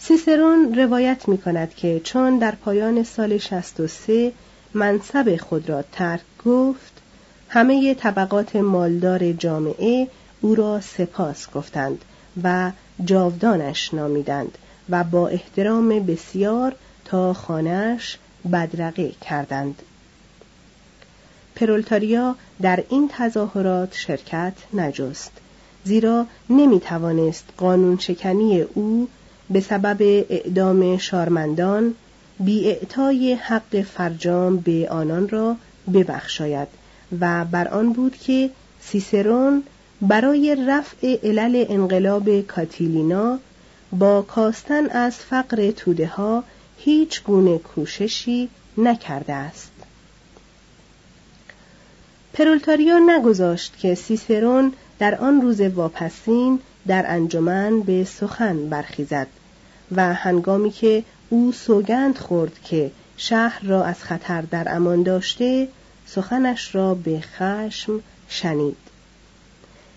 سیسرون 0.03 0.75
روایت 0.75 1.29
می 1.29 1.39
کند 1.39 1.75
که 1.75 2.01
چون 2.05 2.39
در 2.39 2.55
پایان 2.55 3.03
سال 3.03 3.39
63 3.39 4.33
منصب 4.75 5.37
خود 5.37 5.69
را 5.69 5.83
ترک 5.93 6.21
گفت 6.45 6.93
همه 7.49 7.95
طبقات 7.95 8.57
مالدار 8.57 9.33
جامعه 9.33 10.09
او 10.41 10.55
را 10.55 10.81
سپاس 10.81 11.51
گفتند 11.51 12.05
و 12.43 12.73
جاودانش 13.05 13.95
نامیدند 13.95 14.59
و 14.91 15.05
با 15.05 15.29
احترام 15.29 15.89
بسیار 15.89 16.77
تا 17.05 17.35
خانهش 17.35 18.19
بدرقه 18.53 19.11
کردند. 19.11 19.83
پرولتاریا 21.55 22.37
در 22.63 22.85
این 22.89 23.11
تظاهرات 23.13 23.95
شرکت 23.95 24.53
نجست 24.75 25.33
زیرا 25.85 26.27
نمی 26.51 26.81
توانست 26.81 27.45
قانون 27.57 27.99
شکنی 27.99 28.61
او 28.61 29.09
به 29.51 29.61
سبب 29.61 30.27
اعدام 30.31 30.97
شارمندان 30.97 31.95
بی 32.41 32.73
حق 33.35 33.81
فرجام 33.81 34.57
به 34.57 34.89
آنان 34.91 35.29
را 35.29 35.57
ببخشاید 35.95 36.69
و 37.21 37.45
بر 37.45 37.69
آن 37.69 37.93
بود 37.93 38.17
که 38.17 38.51
سیسرون 38.81 39.63
برای 40.03 40.57
رفع 40.69 41.19
علل 41.23 41.65
انقلاب 41.69 42.41
کاتیلینا 42.41 43.39
با 43.93 44.23
کاستن 44.23 44.87
از 44.87 45.17
فقر 45.17 45.71
توده 45.71 46.07
ها 46.07 46.45
هیچ 46.79 47.23
گونه 47.23 47.59
کوششی 47.59 48.49
نکرده 48.79 49.33
است. 49.33 49.71
پرولتاریا 52.33 52.99
نگذاشت 52.99 53.79
که 53.79 53.95
سیسرون 53.95 54.73
در 54.99 55.15
آن 55.15 55.41
روز 55.41 55.61
واپسین 55.61 56.59
در 56.87 57.05
انجمن 57.09 57.81
به 57.81 58.05
سخن 58.05 58.69
برخیزد. 58.69 59.27
و 59.97 60.15
هنگامی 60.15 60.71
که 60.71 61.05
او 61.31 61.53
سوگند 61.53 62.19
خورد 62.19 62.59
که 62.65 62.91
شهر 63.17 63.65
را 63.65 63.85
از 63.85 64.03
خطر 64.03 64.43
در 64.43 64.75
امان 64.77 65.03
داشته 65.03 65.69
سخنش 66.07 66.75
را 66.75 66.95
به 66.95 67.21
خشم 67.21 68.01
شنید 68.29 68.77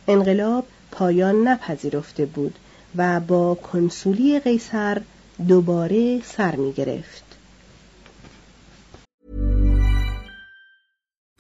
انقلاب 0.08 0.66
پایان 0.92 1.48
نپذیرفته 1.48 2.26
بود 2.26 2.56
و 2.96 3.20
با 3.20 3.56
کنسولی 3.56 4.40
قیصر 4.40 5.02
دوباره 5.48 6.22
سر 6.22 6.56
می 6.56 6.74
گرفت. 6.74 7.33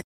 it. 0.00 0.09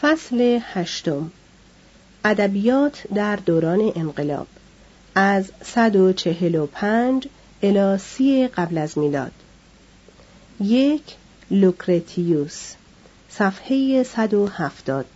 فصل 0.00 0.58
هشتم. 0.62 1.30
ادبیات 2.24 3.02
در 3.14 3.36
دوران 3.36 3.92
انقلاب. 3.96 4.46
از 5.14 5.50
145 5.64 7.28
الی 7.62 7.98
30 7.98 8.48
قبل 8.48 8.78
از 8.78 8.98
میلاد. 8.98 9.32
یک 10.60 11.02
لوکرتیوس. 11.50 12.74
صفحه 13.28 14.02
170 14.02 15.06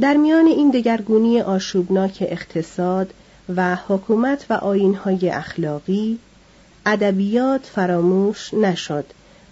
در 0.00 0.16
میان 0.16 0.46
این 0.46 0.70
دگرگونی 0.70 1.40
آشوبناک 1.40 2.18
اقتصاد 2.20 3.14
و 3.56 3.76
حکومت 3.88 4.46
و 4.50 4.52
آینهای 4.52 5.30
اخلاقی 5.30 6.18
ادبیات 6.86 7.66
فراموش 7.66 8.54
نشد 8.54 9.04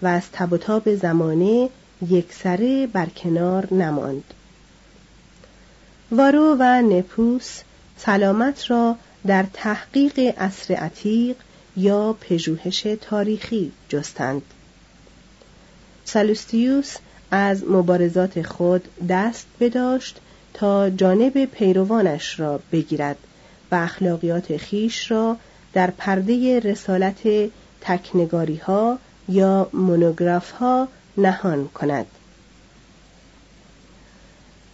و 0.02 0.06
از 0.06 0.22
تب 0.32 0.52
و 0.52 0.96
زمانه 0.96 1.68
یکسره 2.10 2.86
برکنار 2.86 3.74
نماند. 3.74 4.24
وارو 6.10 6.56
و 6.58 6.82
نپوس 6.82 7.60
سلامت 7.96 8.70
را 8.70 8.96
در 9.26 9.46
تحقیق 9.52 10.34
اصر 10.36 10.74
عتیق 10.74 11.36
یا 11.76 12.16
پژوهش 12.20 12.86
تاریخی 13.00 13.72
جستند. 13.88 14.42
سالوستیوس 16.04 16.96
از 17.30 17.64
مبارزات 17.64 18.42
خود 18.42 18.88
دست 19.08 19.46
بداشت 19.60 20.20
تا 20.54 20.90
جانب 20.90 21.44
پیروانش 21.44 22.40
را 22.40 22.60
بگیرد 22.72 23.16
و 23.70 23.74
اخلاقیات 23.74 24.56
خیش 24.56 25.10
را 25.10 25.36
در 25.72 25.90
پرده 25.90 26.60
رسالت 26.60 27.50
تکنگاری 27.80 28.56
ها 28.56 28.98
یا 29.28 29.70
مونوگراف 29.72 30.50
ها 30.50 30.88
نهان 31.16 31.68
کند. 31.68 32.06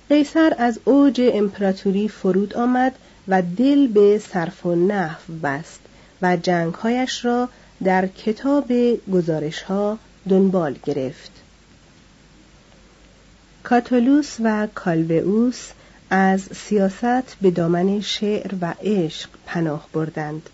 قیصر 0.09 0.55
از 0.59 0.81
اوج 0.85 1.21
امپراتوری 1.35 2.09
فرود 2.09 2.55
آمد 2.55 2.95
و 3.29 3.43
دل 3.43 3.87
به 3.87 4.19
صرف 4.33 4.67
و 4.67 4.75
نحو 4.75 5.35
بست 5.43 5.81
و 6.23 6.37
جنگهایش 6.37 7.25
را 7.25 7.49
در 7.85 8.07
کتاب 8.07 8.73
گزارش 9.13 9.63
ها 9.63 9.99
دنبال 10.29 10.79
گرفت. 10.85 11.31
کاتولوس 13.63 14.37
و 14.41 14.69
کالوئوس 14.75 15.69
از 16.11 16.41
سیاست 16.41 17.37
به 17.43 17.51
دامن 17.51 18.01
شعر 18.01 18.55
و 18.61 18.75
عشق 18.83 19.31
پناه 19.47 19.89
بردند. 19.93 20.51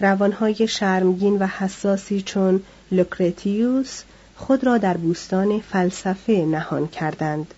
روانهای 0.00 0.68
شرمگین 0.68 1.38
و 1.38 1.46
حساسی 1.46 2.22
چون 2.22 2.62
لوکرتیوس 2.92 4.02
خود 4.38 4.64
را 4.64 4.78
در 4.78 4.96
بوستان 4.96 5.60
فلسفه 5.60 6.32
نهان 6.32 6.88
کردند 6.88 7.54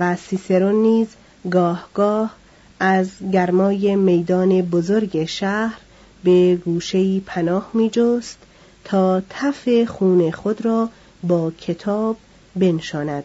و 0.00 0.16
سیسرون 0.16 0.74
نیز 0.74 1.08
گاه 1.50 1.88
گاه 1.94 2.34
از 2.80 3.08
گرمای 3.32 3.96
میدان 3.96 4.62
بزرگ 4.62 5.24
شهر 5.24 5.78
به 6.24 6.58
گوشهی 6.64 7.22
پناه 7.26 7.70
می 7.74 7.90
جست 7.90 8.38
تا 8.84 9.22
تف 9.30 9.84
خون 9.84 10.30
خود 10.30 10.64
را 10.64 10.88
با 11.22 11.50
کتاب 11.50 12.16
بنشاند. 12.56 13.24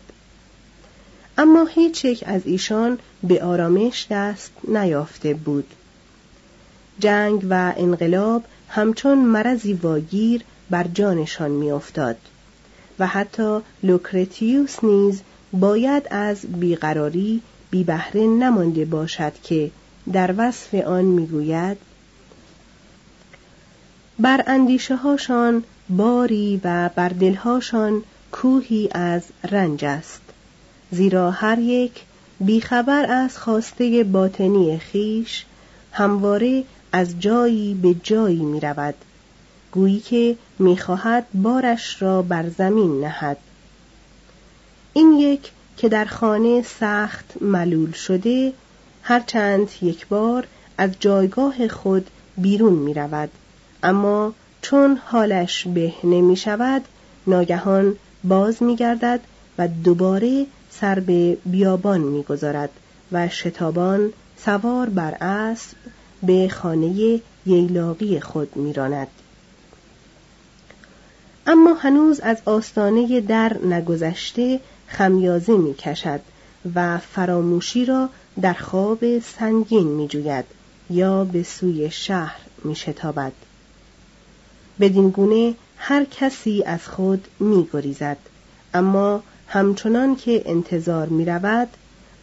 اما 1.38 1.66
هیچ 1.66 2.06
یک 2.06 2.24
از 2.28 2.42
ایشان 2.46 3.00
به 3.24 3.44
آرامش 3.44 4.08
دست 4.10 4.52
نیافته 4.68 5.34
بود. 5.34 5.68
جنگ 7.00 7.46
و 7.50 7.74
انقلاب 7.78 8.44
همچون 8.70 9.18
مرضی 9.18 9.74
واگیر 9.74 10.44
بر 10.70 10.84
جانشان 10.84 11.52
میافتاد. 11.52 12.18
و 13.00 13.08
حتی 13.08 13.60
لوکرتیوس 13.84 14.84
نیز 14.84 15.22
باید 15.54 16.08
از 16.12 16.42
بیقراری 16.42 17.42
بی 17.72 17.84
بهره 17.84 18.22
نمانده 18.22 18.86
باشد 18.86 19.34
که 19.44 19.72
در 20.14 20.34
وصف 20.38 20.74
آن 20.74 21.06
می‌گوید 21.06 21.78
بر 24.20 24.44
اندیشه 24.48 24.96
هاشان 24.96 25.64
باری 25.90 26.62
و 26.64 26.90
بر 26.96 27.10
دلهاشان 27.10 28.04
کوهی 28.32 28.90
از 28.92 29.24
رنج 29.52 29.86
است 29.86 30.22
زیرا 30.92 31.32
هر 31.32 31.60
یک 31.60 32.04
بیخبر 32.40 33.12
از 33.12 33.38
خواسته 33.38 34.04
باطنی 34.04 34.80
خیش 34.80 35.46
همواره 35.92 36.64
از 36.92 37.20
جایی 37.20 37.74
به 37.74 37.96
جایی 38.04 38.44
می 38.46 38.60
رود 38.60 38.96
گویی 39.72 40.00
که 40.00 40.38
می‌خواهد 40.60 41.26
بارش 41.34 42.02
را 42.02 42.22
بر 42.22 42.50
زمین 42.50 43.02
نهد. 43.02 43.38
این 44.94 45.14
یک 45.14 45.52
که 45.78 45.90
در 45.90 46.06
خانه 46.06 46.62
سخت 46.62 47.34
ملول 47.42 47.92
شده 47.92 48.54
هرچند 49.04 49.70
یک 49.82 50.08
بار 50.08 50.48
از 50.78 50.92
جایگاه 51.00 51.68
خود 51.68 52.08
بیرون 52.38 52.74
می 52.74 52.94
رود 52.94 53.30
اما 53.84 54.34
چون 54.62 55.00
حالش 55.06 55.68
به 55.68 55.94
نمی 56.04 56.36
شود 56.36 56.82
ناگهان 57.28 57.96
باز 58.24 58.64
می 58.64 58.76
گردد 58.76 59.20
و 59.58 59.68
دوباره 59.68 60.46
سر 60.70 61.00
به 61.00 61.38
بیابان 61.46 62.02
می‌گذارد 62.02 62.70
و 63.12 63.30
شتابان 63.30 64.14
سوار 64.46 64.90
بر 64.90 65.18
اسب 65.22 65.78
به 66.24 66.50
خانه 66.50 67.20
ییلاقی 67.46 68.20
خود 68.20 68.56
میراند. 68.56 69.08
اما 71.52 71.74
هنوز 71.74 72.20
از 72.20 72.38
آستانه 72.46 73.22
در 73.22 73.58
نگذشته 73.66 74.60
خمیازه 74.88 75.58
می 75.58 75.74
کشد 75.74 76.20
و 76.76 76.98
فراموشی 76.98 77.86
را 77.86 78.10
در 78.42 78.54
خواب 78.54 79.20
سنگین 79.20 79.88
می 79.88 80.08
جوید 80.08 80.46
یا 80.90 81.24
به 81.24 81.44
سوی 81.44 81.92
شهر 81.92 82.40
می 82.64 82.76
شتابد. 82.76 83.32
بدین 84.80 85.10
گونه 85.10 85.56
هر 85.78 86.04
کسی 86.04 86.64
از 86.64 86.88
خود 86.88 87.28
می 87.40 87.68
گریزد 87.74 88.18
اما 88.74 89.24
همچنان 89.48 90.16
که 90.16 90.44
انتظار 90.46 91.08
می 91.08 91.26
رود 91.26 91.68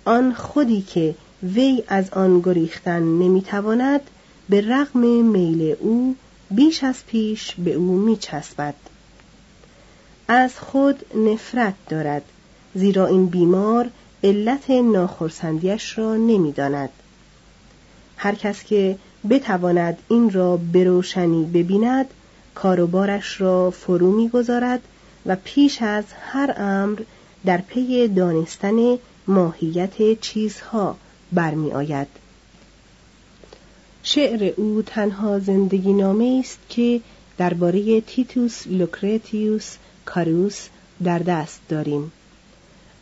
آن 0.05 0.33
خودی 0.33 0.83
که 0.83 1.15
وی 1.43 1.83
از 1.89 2.11
آن 2.11 2.41
گریختن 2.41 3.03
نمی‌تواند 3.03 4.01
به 4.49 4.61
رغم 4.61 5.01
میل 5.25 5.77
او 5.81 6.17
بیش 6.51 6.85
از 6.85 7.07
پیش 7.07 7.55
به 7.55 7.73
او 7.75 7.99
می 7.99 8.17
چسبد. 8.17 8.75
از 10.29 10.59
خود 10.59 11.17
نفرت 11.17 11.75
دارد 11.89 12.23
زیرا 12.75 13.07
این 13.07 13.27
بیمار 13.27 13.91
علت 14.25 14.71
ناخرسندیش 14.71 15.99
را 15.99 16.17
نمی‌داند. 16.17 16.91
هر 18.17 18.35
کس 18.35 18.63
که 18.63 18.99
بتواند 19.31 19.99
این 20.09 20.31
را 20.31 20.57
بروشنی 20.57 21.45
ببیند 21.45 22.07
کاروبارش 22.55 23.41
را 23.41 23.71
فرو 23.71 24.13
می‌گذارد 24.13 24.81
و 25.27 25.37
پیش 25.45 25.83
از 25.83 26.05
هر 26.21 26.55
امر 26.57 27.01
در 27.45 27.59
پی 27.59 28.09
دانستن 28.09 28.99
ماهیت 29.27 30.21
چیزها 30.21 30.97
برمی 31.33 31.73
آید. 31.73 32.07
شعر 34.03 34.53
او 34.57 34.83
تنها 34.87 35.39
زندگی 35.39 35.93
نامه 35.93 36.41
است 36.45 36.59
که 36.69 37.01
درباره 37.39 38.01
تیتوس 38.01 38.67
لوکرتیوس 38.67 39.77
کاروس 40.07 40.69
در 41.05 41.19
دست 41.19 41.61
داریم. 41.69 42.13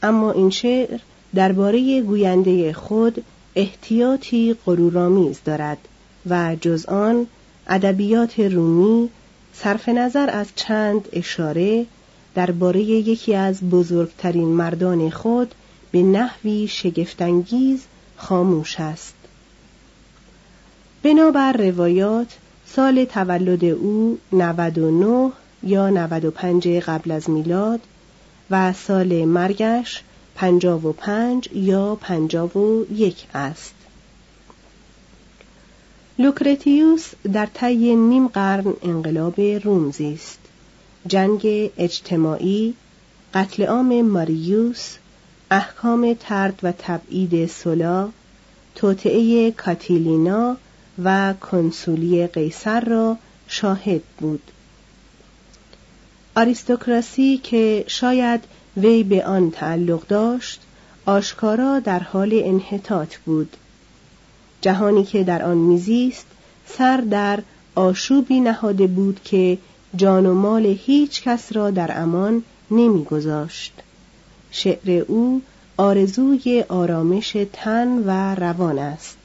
اما 0.03 0.33
این 0.33 0.51
شعر 0.51 1.01
درباره 1.35 2.03
گوینده 2.03 2.73
خود 2.73 3.25
احتیاطی 3.57 4.57
غرورآمیز 4.67 5.41
دارد 5.45 5.79
و 6.27 6.57
جز 6.61 6.87
آن 6.87 7.27
ادبیات 7.67 8.41
رومی 8.41 9.09
صرف 9.53 9.89
نظر 9.89 10.31
از 10.31 10.47
چند 10.57 11.09
اشاره 11.13 11.87
درباره 12.35 12.81
یکی 12.81 13.35
از 13.35 13.61
بزرگترین 13.61 14.49
مردان 14.49 15.11
خود 15.11 15.55
به 15.93 16.03
نحوی 16.03 16.69
شگفتانگیز 16.69 17.85
خاموش 18.17 18.81
است. 18.81 19.15
بنابر 21.03 21.53
روایات 21.53 22.37
سال 22.67 23.05
تولد 23.05 23.65
او 23.65 24.19
99 24.33 25.33
یا 25.67 25.91
95 25.91 26.69
قبل 26.69 27.11
از 27.11 27.31
میلاد 27.31 27.81
و 28.51 28.73
سال 28.73 29.25
مرگش 29.25 30.03
55 30.35 31.49
یا 31.53 31.99
51 32.01 33.27
است. 33.35 33.75
لوکرتیوس 36.19 37.11
در 37.33 37.47
طی 37.47 37.97
نیم 37.97 38.29
قرن 38.29 38.75
انقلاب 38.83 39.41
روم 39.41 39.91
زیست. 39.91 40.39
جنگ 41.07 41.71
اجتماعی 41.79 42.75
قتل 43.35 43.67
عام 43.67 44.03
ماریوس 44.03 44.97
احکام 45.51 46.17
ترد 46.21 46.61
و 46.63 46.73
تبعید 46.79 47.47
سولا 47.47 48.09
توطعه 48.75 49.51
کاتیلینا 49.51 50.57
و 51.05 51.35
کنسولی 51.41 52.27
قیصر 52.27 52.81
را 52.81 53.17
شاهد 53.49 54.03
بود. 54.19 54.51
آریستوکراسی 56.37 57.41
که 57.43 57.85
شاید 57.87 58.45
وی 58.77 59.03
به 59.03 59.25
آن 59.25 59.51
تعلق 59.51 60.07
داشت 60.07 60.61
آشکارا 61.07 61.81
در 61.81 61.99
حال 61.99 62.41
انحطاط 62.45 63.17
بود 63.17 63.57
جهانی 64.61 65.05
که 65.05 65.25
در 65.25 65.43
آن 65.43 65.57
میزیست 65.57 66.27
سر 66.67 66.97
در 66.97 67.43
آشوبی 67.75 68.41
نهاده 68.41 68.87
بود 68.87 69.21
که 69.25 69.59
جان 69.97 70.27
و 70.27 70.35
مال 70.35 70.67
هیچ 70.67 71.23
کس 71.23 71.53
را 71.53 71.71
در 71.71 72.01
امان 72.01 72.43
نمیگذاشت. 72.71 73.73
شعر 74.51 75.05
او 75.09 75.43
آرزوی 75.77 76.65
آرامش 76.69 77.37
تن 77.53 77.89
و 77.89 78.35
روان 78.35 78.79
است. 78.79 79.17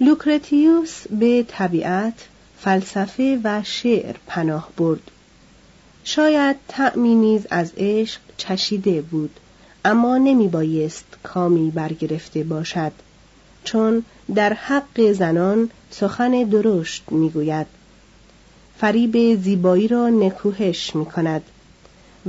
لوکرتیوس 0.00 1.08
به 1.10 1.44
طبیعت 1.48 2.14
فلسفه 2.60 3.40
و 3.44 3.62
شعر 3.64 4.16
پناه 4.26 4.68
برد. 4.76 5.10
شاید 6.04 6.56
تعمی 6.68 7.14
نیز 7.14 7.46
از 7.50 7.72
عشق 7.76 8.20
چشیده 8.36 9.02
بود 9.02 9.40
اما 9.84 10.18
نمی 10.18 10.48
بایست 10.48 11.04
کامی 11.22 11.70
برگرفته 11.70 12.42
باشد 12.42 12.92
چون 13.64 14.04
در 14.34 14.52
حق 14.52 15.12
زنان 15.12 15.70
سخن 15.90 16.30
درشت 16.30 17.04
می‌گوید. 17.10 17.66
فریب 18.78 19.42
زیبایی 19.42 19.88
را 19.88 20.08
نکوهش 20.08 20.96
می 20.96 21.06
کند 21.06 21.42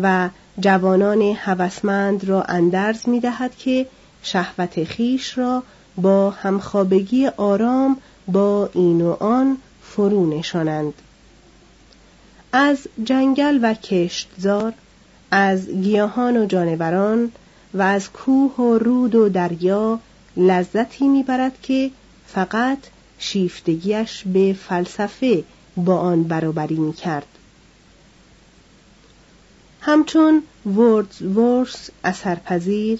و 0.01 0.29
جوانان 0.59 1.21
هوسمند 1.21 2.25
را 2.25 2.43
اندرز 2.43 3.09
می 3.09 3.19
دهد 3.19 3.55
که 3.55 3.85
شهوت 4.23 4.83
خیش 4.83 5.37
را 5.37 5.63
با 5.97 6.29
همخوابگی 6.29 7.27
آرام 7.27 7.97
با 8.27 8.69
این 8.73 9.01
و 9.01 9.17
آن 9.19 9.57
فرو 9.99 10.37
نشانند. 10.39 10.93
از 12.51 12.87
جنگل 13.03 13.59
و 13.61 13.73
کشتزار 13.73 14.73
از 15.31 15.69
گیاهان 15.69 16.37
و 16.37 16.45
جانوران 16.45 17.31
و 17.73 17.81
از 17.81 18.09
کوه 18.09 18.55
و 18.55 18.77
رود 18.77 19.15
و 19.15 19.29
دریا 19.29 19.99
لذتی 20.37 21.07
می‌برد 21.07 21.61
که 21.61 21.91
فقط 22.27 22.77
شیفتگیش 23.17 24.23
به 24.25 24.53
فلسفه 24.53 25.43
با 25.77 25.97
آن 25.97 26.23
برابری 26.23 26.77
می‌کرد. 26.77 27.27
همچون 29.81 30.43
ورس 31.21 31.89
اثرپذیر 32.03 32.99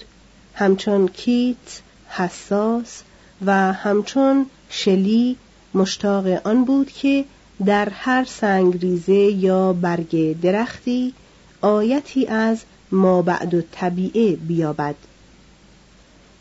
همچون 0.54 1.08
کیت 1.08 1.80
حساس 2.08 3.02
و 3.46 3.72
همچون 3.72 4.46
شلی 4.70 5.36
مشتاق 5.74 6.26
آن 6.26 6.64
بود 6.64 6.90
که 6.90 7.24
در 7.66 7.88
هر 7.88 8.24
سنگریزه 8.24 9.14
یا 9.14 9.72
برگ 9.72 10.40
درختی 10.40 11.14
آیتی 11.60 12.26
از 12.26 12.62
ما 12.92 13.22
بعد 13.22 13.54
و 13.54 13.62
طبیعه 13.72 14.36
بیابد 14.36 14.94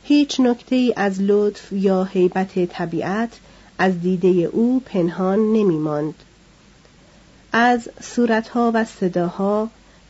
هیچ 0.04 0.40
نکته 0.40 0.94
از 0.96 1.22
لطف 1.22 1.72
یا 1.72 2.04
حیبت 2.04 2.66
طبیعت 2.66 3.40
از 3.78 4.02
دیده 4.02 4.28
او 4.28 4.82
پنهان 4.86 5.40
نمی 5.40 5.78
ماند. 5.78 6.14
از 7.52 7.90
صورتها 8.02 8.72
و 8.74 8.86
صداها 8.86 9.70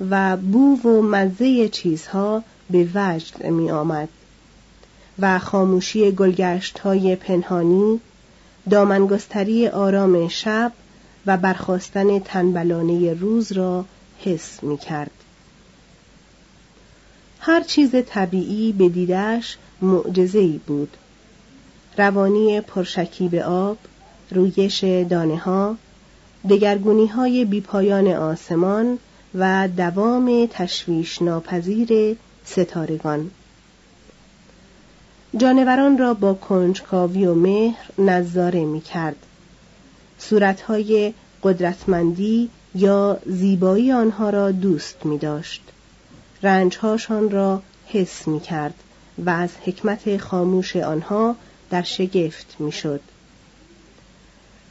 و 0.09 0.37
بو 0.37 0.75
و 0.75 1.01
مزه 1.01 1.69
چیزها 1.69 2.43
به 2.69 2.87
وجد 2.95 3.45
می 3.45 3.71
آمد 3.71 4.09
و 5.19 5.39
خاموشی 5.39 6.11
گلگشت 6.11 6.79
های 6.79 7.15
پنهانی 7.15 7.99
دامنگستری 8.69 9.67
آرام 9.67 10.27
شب 10.27 10.71
و 11.25 11.37
برخواستن 11.37 12.19
تنبلانه 12.19 13.13
روز 13.13 13.51
را 13.51 13.85
حس 14.19 14.63
می 14.63 14.77
کرد. 14.77 15.11
هر 17.39 17.61
چیز 17.61 17.95
طبیعی 18.07 18.71
به 18.71 18.89
دیدش 18.89 19.57
معجزه‌ای 19.81 20.59
بود 20.67 20.97
روانی 21.97 22.61
پرشکیب 22.61 23.35
آب 23.35 23.77
رویش 24.31 24.83
دانه 24.83 25.37
ها 25.37 25.75
دگرگونی 26.49 27.07
های 27.07 27.45
بیپایان 27.45 28.07
آسمان 28.07 28.97
و 29.35 29.67
دوام 29.77 30.47
تشویش 30.51 31.21
ناپذیر 31.21 32.17
ستارگان 32.45 33.31
جانوران 35.37 35.97
را 35.97 36.13
با 36.13 36.33
کنجکاوی 36.33 37.25
و 37.25 37.33
مهر 37.33 37.85
نظاره 37.97 38.65
می 38.65 38.81
کرد 38.81 39.15
صورتهای 40.17 41.13
قدرتمندی 41.43 42.49
یا 42.75 43.19
زیبایی 43.25 43.91
آنها 43.91 44.29
را 44.29 44.51
دوست 44.51 45.05
می 45.05 45.17
داشت 45.17 45.61
رنجهاشان 46.43 47.31
را 47.31 47.61
حس 47.87 48.27
می 48.27 48.39
کرد 48.39 48.73
و 49.25 49.29
از 49.29 49.49
حکمت 49.65 50.17
خاموش 50.17 50.75
آنها 50.75 51.35
در 51.69 51.81
شگفت 51.81 52.55
می‌شد. 52.59 53.01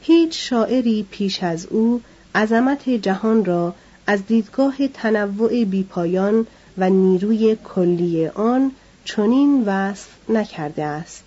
هیچ 0.01 0.49
شاعری 0.49 1.07
پیش 1.11 1.43
از 1.43 1.65
او 1.65 2.01
عظمت 2.35 2.89
جهان 2.89 3.45
را 3.45 3.75
از 4.07 4.25
دیدگاه 4.25 4.87
تنوع 4.87 5.63
بیپایان 5.63 6.47
و 6.77 6.89
نیروی 6.89 7.57
کلی 7.63 8.27
آن 8.27 8.71
چنین 9.05 9.63
وصف 9.65 10.18
نکرده 10.29 10.83
است. 10.83 11.23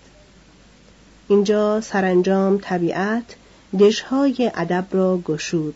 اینجا 1.29 1.81
سرانجام 1.81 2.59
طبیعت 2.59 3.25
دشهای 3.79 4.51
ادب 4.55 4.87
را 4.91 5.19
گشود 5.19 5.75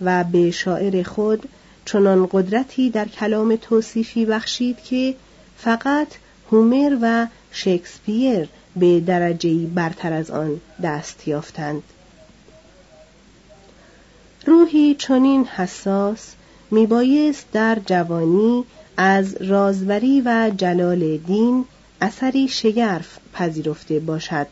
و 0.00 0.24
به 0.24 0.50
شاعر 0.50 1.02
خود 1.02 1.48
چنان 1.84 2.28
قدرتی 2.32 2.90
در 2.90 3.08
کلام 3.08 3.56
توصیفی 3.56 4.26
بخشید 4.26 4.82
که 4.82 5.14
فقط 5.56 6.08
هومر 6.52 6.96
و 7.02 7.26
شکسپیر 7.50 8.48
به 8.76 9.00
درجه 9.00 9.66
برتر 9.66 10.12
از 10.12 10.30
آن 10.30 10.60
دست 10.82 11.28
یافتند. 11.28 11.82
روحی 14.46 14.94
چنین 14.94 15.44
حساس 15.44 16.34
میبایست 16.70 17.46
در 17.52 17.78
جوانی 17.86 18.64
از 18.96 19.42
رازوری 19.42 20.20
و 20.20 20.50
جلال 20.56 21.16
دین 21.16 21.64
اثری 22.00 22.48
شگرف 22.48 23.18
پذیرفته 23.32 24.00
باشد. 24.00 24.46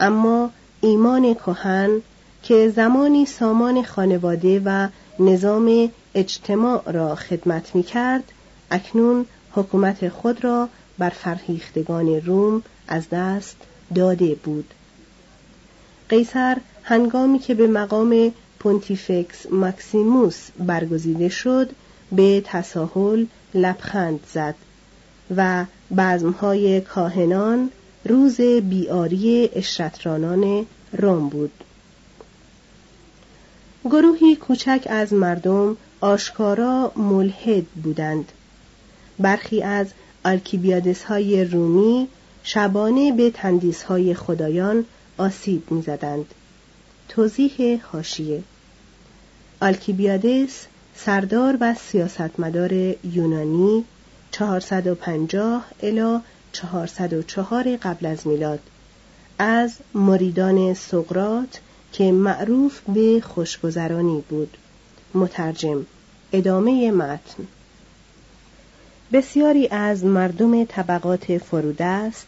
اما 0.00 0.50
ایمان 0.80 1.34
کهن 1.34 2.02
که 2.42 2.72
زمانی 2.76 3.26
سامان 3.26 3.82
خانواده 3.82 4.62
و 4.64 4.88
نظام 5.18 5.90
اجتماع 6.14 6.92
را 6.92 7.14
خدمت 7.14 7.74
می 7.74 7.82
کرد 7.82 8.32
اکنون 8.70 9.26
حکومت 9.52 10.08
خود 10.08 10.44
را 10.44 10.68
بر 10.98 11.10
فرهیختگان 11.10 12.08
روم 12.08 12.62
از 12.88 13.08
دست 13.08 13.56
داده 13.94 14.34
بود. 14.34 14.74
قیصر 16.08 16.56
هنگامی 16.82 17.38
که 17.38 17.54
به 17.54 17.66
مقام 17.66 18.32
پونتیفکس 18.58 19.46
ماکسیموس 19.50 20.48
برگزیده 20.58 21.28
شد 21.28 21.70
به 22.12 22.42
تساهل 22.46 23.26
لبخند 23.54 24.20
زد 24.32 24.54
و 25.36 25.64
بزمهای 25.96 26.80
کاهنان 26.80 27.70
روز 28.04 28.40
بیاری 28.40 29.50
اشرترانان 29.52 30.66
روم 30.92 31.28
بود 31.28 31.64
گروهی 33.84 34.36
کوچک 34.36 34.86
از 34.90 35.12
مردم 35.12 35.76
آشکارا 36.00 36.92
ملحد 36.96 37.64
بودند 37.66 38.32
برخی 39.18 39.62
از 39.62 39.86
آلکیبیادس 40.24 41.04
های 41.04 41.44
رومی 41.44 42.08
شبانه 42.42 43.12
به 43.12 43.30
تندیس 43.30 43.82
های 43.82 44.14
خدایان 44.14 44.84
آسیب 45.18 45.70
می‌زدند. 45.70 46.26
توضیح 47.08 47.80
هاشیه 47.92 48.42
آلکیبیادس 49.60 50.66
سردار 50.96 51.56
و 51.60 51.74
سیاستمدار 51.74 52.72
یونانی 53.04 53.84
450 54.32 55.64
الی 55.82 56.18
404 56.52 57.76
قبل 57.76 58.06
از 58.06 58.26
میلاد. 58.26 58.60
از 59.38 59.74
مریدان 59.94 60.74
سقرات 60.74 61.60
که 61.92 62.12
معروف 62.12 62.80
به 62.80 63.20
خوشگذرانی 63.20 64.24
بود. 64.28 64.56
مترجم 65.14 65.86
ادامه 66.32 66.90
متن. 66.90 67.46
بسیاری 69.12 69.68
از 69.68 70.04
مردم 70.04 70.64
طبقات 70.64 71.38
فرودست 71.38 72.26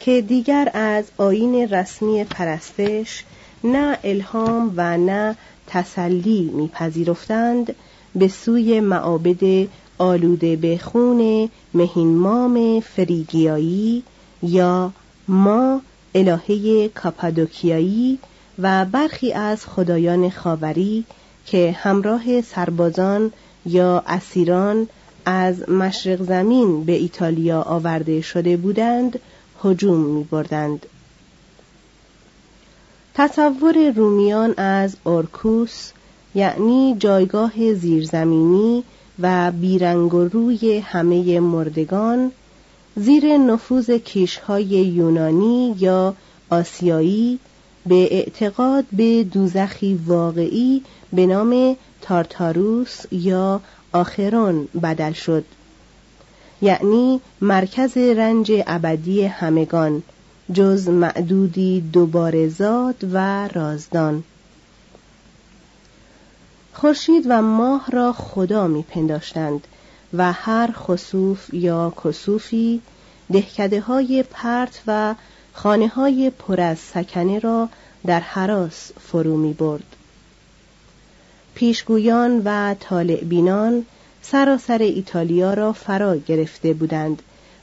که 0.00 0.20
دیگر 0.20 0.70
از 0.74 1.04
آین 1.16 1.68
رسمی 1.68 2.24
پرستش 2.24 3.24
نه 3.64 3.98
الهام 4.04 4.72
و 4.76 4.96
نه 4.98 5.36
تسلی 5.66 6.50
میپذیرفتند 6.54 7.74
به 8.14 8.28
سوی 8.28 8.80
معابد 8.80 9.68
آلوده 9.98 10.56
به 10.56 10.78
خون 10.78 11.50
مهینمام 11.74 12.80
فریگیایی 12.80 14.02
یا 14.42 14.92
ما 15.28 15.80
الهه 16.14 16.88
کاپادوکیایی 16.88 18.18
و 18.58 18.84
برخی 18.84 19.32
از 19.32 19.66
خدایان 19.66 20.30
خاوری 20.30 21.04
که 21.46 21.76
همراه 21.78 22.40
سربازان 22.40 23.32
یا 23.66 24.04
اسیران 24.06 24.88
از 25.24 25.68
مشرق 25.68 26.22
زمین 26.22 26.84
به 26.84 26.92
ایتالیا 26.92 27.62
آورده 27.62 28.20
شده 28.20 28.56
بودند 28.56 29.20
هجوم 29.64 30.00
می 30.00 30.24
بردند. 30.24 30.86
تصور 33.14 33.92
رومیان 33.96 34.54
از 34.56 34.96
اورکوس 35.04 35.90
یعنی 36.34 36.96
جایگاه 36.98 37.74
زیرزمینی 37.74 38.84
و 39.20 39.52
بیرنگ 39.52 40.14
و 40.14 40.24
روی 40.24 40.78
همه 40.78 41.40
مردگان 41.40 42.32
زیر 42.96 43.36
نفوذ 43.36 43.90
کیشهای 43.90 44.64
یونانی 44.64 45.74
یا 45.78 46.14
آسیایی 46.50 47.38
به 47.86 48.14
اعتقاد 48.14 48.84
به 48.92 49.24
دوزخی 49.24 50.00
واقعی 50.06 50.82
به 51.12 51.26
نام 51.26 51.76
تارتاروس 52.02 53.00
یا 53.12 53.60
آخرون 53.92 54.68
بدل 54.82 55.12
شد. 55.12 55.44
یعنی 56.62 57.20
مرکز 57.40 57.96
رنج 57.96 58.52
ابدی 58.66 59.22
همگان 59.24 60.02
جز 60.52 60.88
معدودی 60.88 61.80
دوباره 61.92 62.48
زاد 62.48 62.96
و 63.12 63.48
رازدان. 63.48 64.24
خورشید 66.74 67.24
و 67.28 67.42
ماه 67.42 67.90
را 67.90 68.12
خدا 68.12 68.66
میپنداشتند 68.66 69.66
و 70.14 70.32
هر 70.32 70.70
خصوف 70.72 71.54
یا 71.54 71.92
کسوفی 72.04 72.80
دهکده 73.32 73.80
های 73.80 74.24
پرت 74.30 74.82
و 74.86 75.14
خانه 75.52 75.88
های 75.88 76.30
پر 76.30 76.60
از 76.60 76.78
سکنه 76.78 77.38
را 77.38 77.68
در 78.06 78.20
حراس 78.20 78.92
فرو 79.00 79.36
می 79.36 79.52
برد. 79.52 79.96
پیشگویان 81.54 82.42
و 82.44 82.74
طالعبینان 82.80 83.86
سراسر 84.22 84.78
ایتالیا 84.78 85.54
را 85.54 85.72
فرا 85.72 86.16
گرفته 86.16 86.72
بودند 86.72 87.22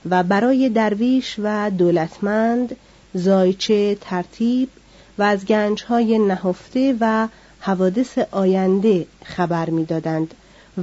و 0.10 0.24
برای 0.24 0.70
درویش 0.70 1.36
و 1.44 1.70
دولتمند 1.70 2.76
زایچه 3.14 3.98
ترتیب 4.02 4.70
و 5.18 5.24
از 5.24 5.46
گنجهای 5.46 6.20
نهفته 6.20 6.96
و 7.00 7.28
حوادث 7.64 8.18
آینده 8.18 9.06
خبر 9.24 9.70
می‌دادند 9.70 10.34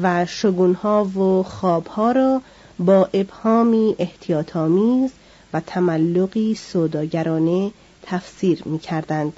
و 0.03 0.27
شگونها 0.27 1.05
و 1.05 1.43
خوابها 1.43 2.13
را 2.13 2.43
با 2.79 3.09
ابهامی 3.13 3.97
احتیاطآمیز 3.99 5.11
و 5.53 5.61
تملقی 5.61 6.55
سوداگرانه 6.55 7.71
تفسیر 8.03 8.63
می 8.65 8.79
کردند. 8.79 9.33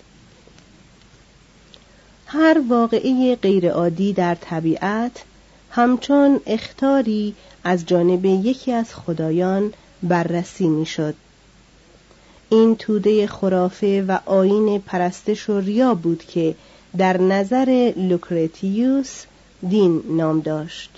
هر 2.26 2.62
واقعه 2.68 3.36
غیرعادی 3.36 4.12
در 4.12 4.34
طبیعت 4.34 5.22
همچون 5.70 6.40
اختاری 6.46 7.34
از 7.64 7.86
جانب 7.86 8.24
یکی 8.24 8.72
از 8.72 8.94
خدایان 8.94 9.72
بررسی 10.02 10.68
می‌شد. 10.68 11.14
این 12.48 12.76
توده 12.76 13.26
خرافه 13.26 14.04
و 14.08 14.18
آین 14.26 14.80
پرستش 14.80 15.50
و 15.50 15.60
ریا 15.60 15.94
بود 15.94 16.24
که 16.24 16.54
در 16.96 17.20
نظر 17.20 17.92
لوکرتیوس 17.96 19.24
دین 19.68 20.02
نام 20.08 20.40
داشت. 20.40 20.90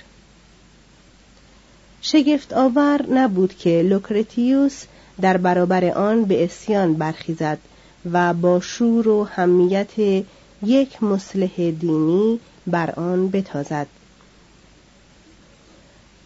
شگفت 2.03 2.53
آور 2.53 3.03
نبود 3.11 3.57
که 3.57 3.83
لوکرتیوس 3.83 4.85
در 5.21 5.37
برابر 5.37 5.85
آن 5.85 6.25
به 6.25 6.45
عصیان 6.45 6.95
برخیزد 6.95 7.59
و 8.13 8.35
با 8.35 8.61
شور 8.61 9.09
و 9.09 9.25
حمیت 9.25 10.25
یک 10.63 11.03
مصلح 11.03 11.71
دینی 11.71 12.41
بر 12.67 12.91
آن 12.91 13.29
بتازد. 13.29 13.87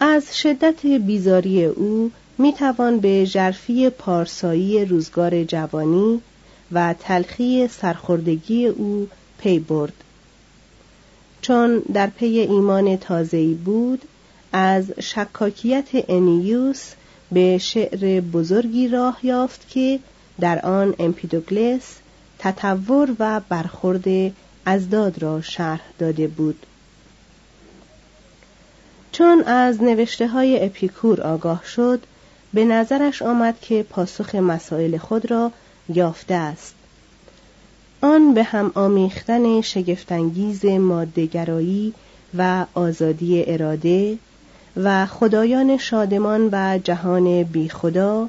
از 0.00 0.38
شدت 0.38 0.87
بیزاری 0.87 1.64
او 1.64 2.11
می 2.38 2.52
توان 2.52 3.00
به 3.00 3.24
ژرفی 3.24 3.90
پارسایی 3.90 4.85
روزگار 4.85 5.44
جوانی 5.44 6.20
و 6.72 6.94
تلخی 7.00 7.68
سرخوردگی 7.68 8.66
او 8.66 9.09
پی 9.38 9.59
برد. 9.59 9.92
چون 11.42 11.83
در 11.92 12.07
پی 12.07 12.27
ایمان 12.27 12.96
تازه‌ای 12.96 13.55
بود 13.55 14.03
از 14.53 14.92
شکاکیت 15.01 15.88
انیوس 15.92 16.92
به 17.33 17.59
شعر 17.59 18.20
بزرگی 18.20 18.88
راه 18.88 19.18
یافت 19.22 19.68
که 19.68 20.01
در 20.40 20.66
آن 20.66 20.94
امپدوکلس 20.99 21.96
تطور 22.38 23.16
و 23.18 23.40
برخورد 23.49 24.33
اضداد 24.66 25.22
را 25.22 25.42
شرح 25.42 25.81
داده 25.99 26.27
بود. 26.27 26.66
چون 29.12 29.42
از 29.42 29.83
نوشته 29.83 30.29
های 30.29 30.64
اپیکور 30.64 31.22
آگاه 31.22 31.64
شد 31.64 32.03
به 32.55 32.64
نظرش 32.64 33.22
آمد 33.22 33.61
که 33.61 33.83
پاسخ 33.83 34.35
مسائل 34.35 34.96
خود 34.99 35.31
را 35.31 35.53
یافته 35.88 36.35
است. 36.35 36.75
آن 38.07 38.35
به 38.35 38.42
هم 38.42 38.73
آمیختن 38.75 39.61
شگفتانگیز 39.61 40.64
مادهگرایی 40.64 41.95
و 42.38 42.66
آزادی 42.75 43.45
اراده 43.47 44.19
و 44.77 45.07
خدایان 45.07 45.77
شادمان 45.77 46.49
و 46.53 46.79
جهان 46.85 47.42
بی 47.42 47.69
خدا 47.69 48.29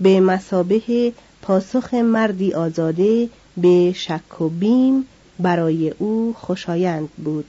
به 0.00 0.20
مسابه 0.20 1.12
پاسخ 1.42 1.94
مردی 1.94 2.52
آزاده 2.52 3.28
به 3.56 3.92
شک 3.92 4.40
و 4.40 4.48
بیم 4.48 5.06
برای 5.38 5.90
او 5.98 6.34
خوشایند 6.38 7.08
بود. 7.24 7.46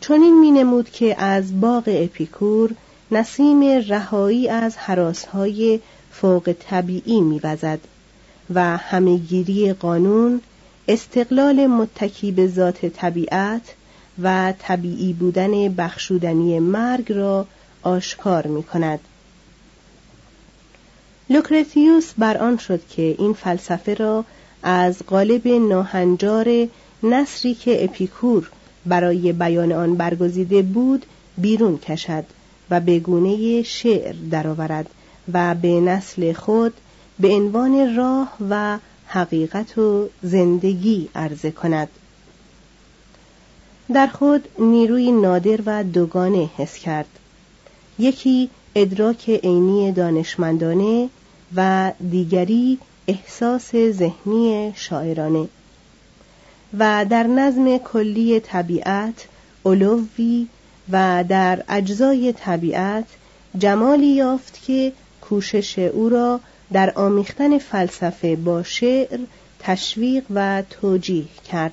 چنین 0.00 0.40
می 0.40 0.50
نمود 0.50 0.90
که 0.90 1.22
از 1.22 1.60
باغ 1.60 1.84
اپیکور 1.86 2.70
نسیم 3.10 3.62
رهایی 3.88 4.48
از 4.48 4.76
هراسهای 4.76 5.80
فوق 6.12 6.54
طبیعی 6.60 7.20
میوزد. 7.20 7.80
و 8.54 8.76
همه‌گیری 8.76 9.72
قانون 9.72 10.40
استقلال 10.88 11.66
متکی 11.66 12.32
به 12.32 12.48
ذات 12.48 12.86
طبیعت 12.86 13.74
و 14.22 14.54
طبیعی 14.58 15.12
بودن 15.12 15.68
بخشودنی 15.68 16.58
مرگ 16.58 17.12
را 17.12 17.46
آشکار 17.82 18.46
می 18.46 18.62
کند. 18.62 19.00
لوکرتیوس 21.30 22.12
بر 22.18 22.38
آن 22.38 22.56
شد 22.56 22.80
که 22.88 23.14
این 23.18 23.32
فلسفه 23.32 23.94
را 23.94 24.24
از 24.62 24.98
قالب 25.06 25.48
ناهنجار 25.48 26.68
نصری 27.02 27.54
که 27.54 27.84
اپیکور 27.84 28.50
برای 28.86 29.32
بیان 29.32 29.72
آن 29.72 29.94
برگزیده 29.94 30.62
بود 30.62 31.06
بیرون 31.38 31.78
کشد 31.78 32.24
و 32.70 32.80
به 32.80 32.98
گونه 32.98 33.62
شعر 33.62 34.14
درآورد 34.30 34.90
و 35.32 35.54
به 35.54 35.80
نسل 35.80 36.32
خود 36.32 36.72
به 37.20 37.28
عنوان 37.28 37.96
راه 37.96 38.36
و 38.50 38.78
حقیقت 39.06 39.78
و 39.78 40.08
زندگی 40.22 41.08
عرضه 41.14 41.50
کند. 41.50 41.88
در 43.94 44.06
خود 44.06 44.48
نیروی 44.58 45.12
نادر 45.12 45.58
و 45.66 45.84
دوگانه 45.84 46.50
حس 46.56 46.76
کرد. 46.76 47.08
یکی 47.98 48.50
ادراک 48.74 49.30
عینی 49.30 49.92
دانشمندانه 49.92 51.08
و 51.56 51.92
دیگری 52.10 52.78
احساس 53.08 53.70
ذهنی 53.76 54.72
شاعرانه. 54.76 55.48
و 56.78 57.06
در 57.10 57.26
نظم 57.26 57.78
کلی 57.78 58.40
طبیعت 58.40 59.28
علوی 59.64 60.46
و 60.90 61.24
در 61.28 61.64
اجزای 61.68 62.32
طبیعت 62.32 63.04
جمالی 63.58 64.06
یافت 64.06 64.62
که 64.66 64.92
کوشش 65.20 65.78
او 65.78 66.08
را 66.08 66.40
در 66.72 66.92
آمیختن 66.94 67.58
فلسفه 67.58 68.36
با 68.36 68.62
شعر 68.62 69.18
تشویق 69.58 70.24
و 70.34 70.62
توجیه 70.70 71.24
کرد. 71.50 71.72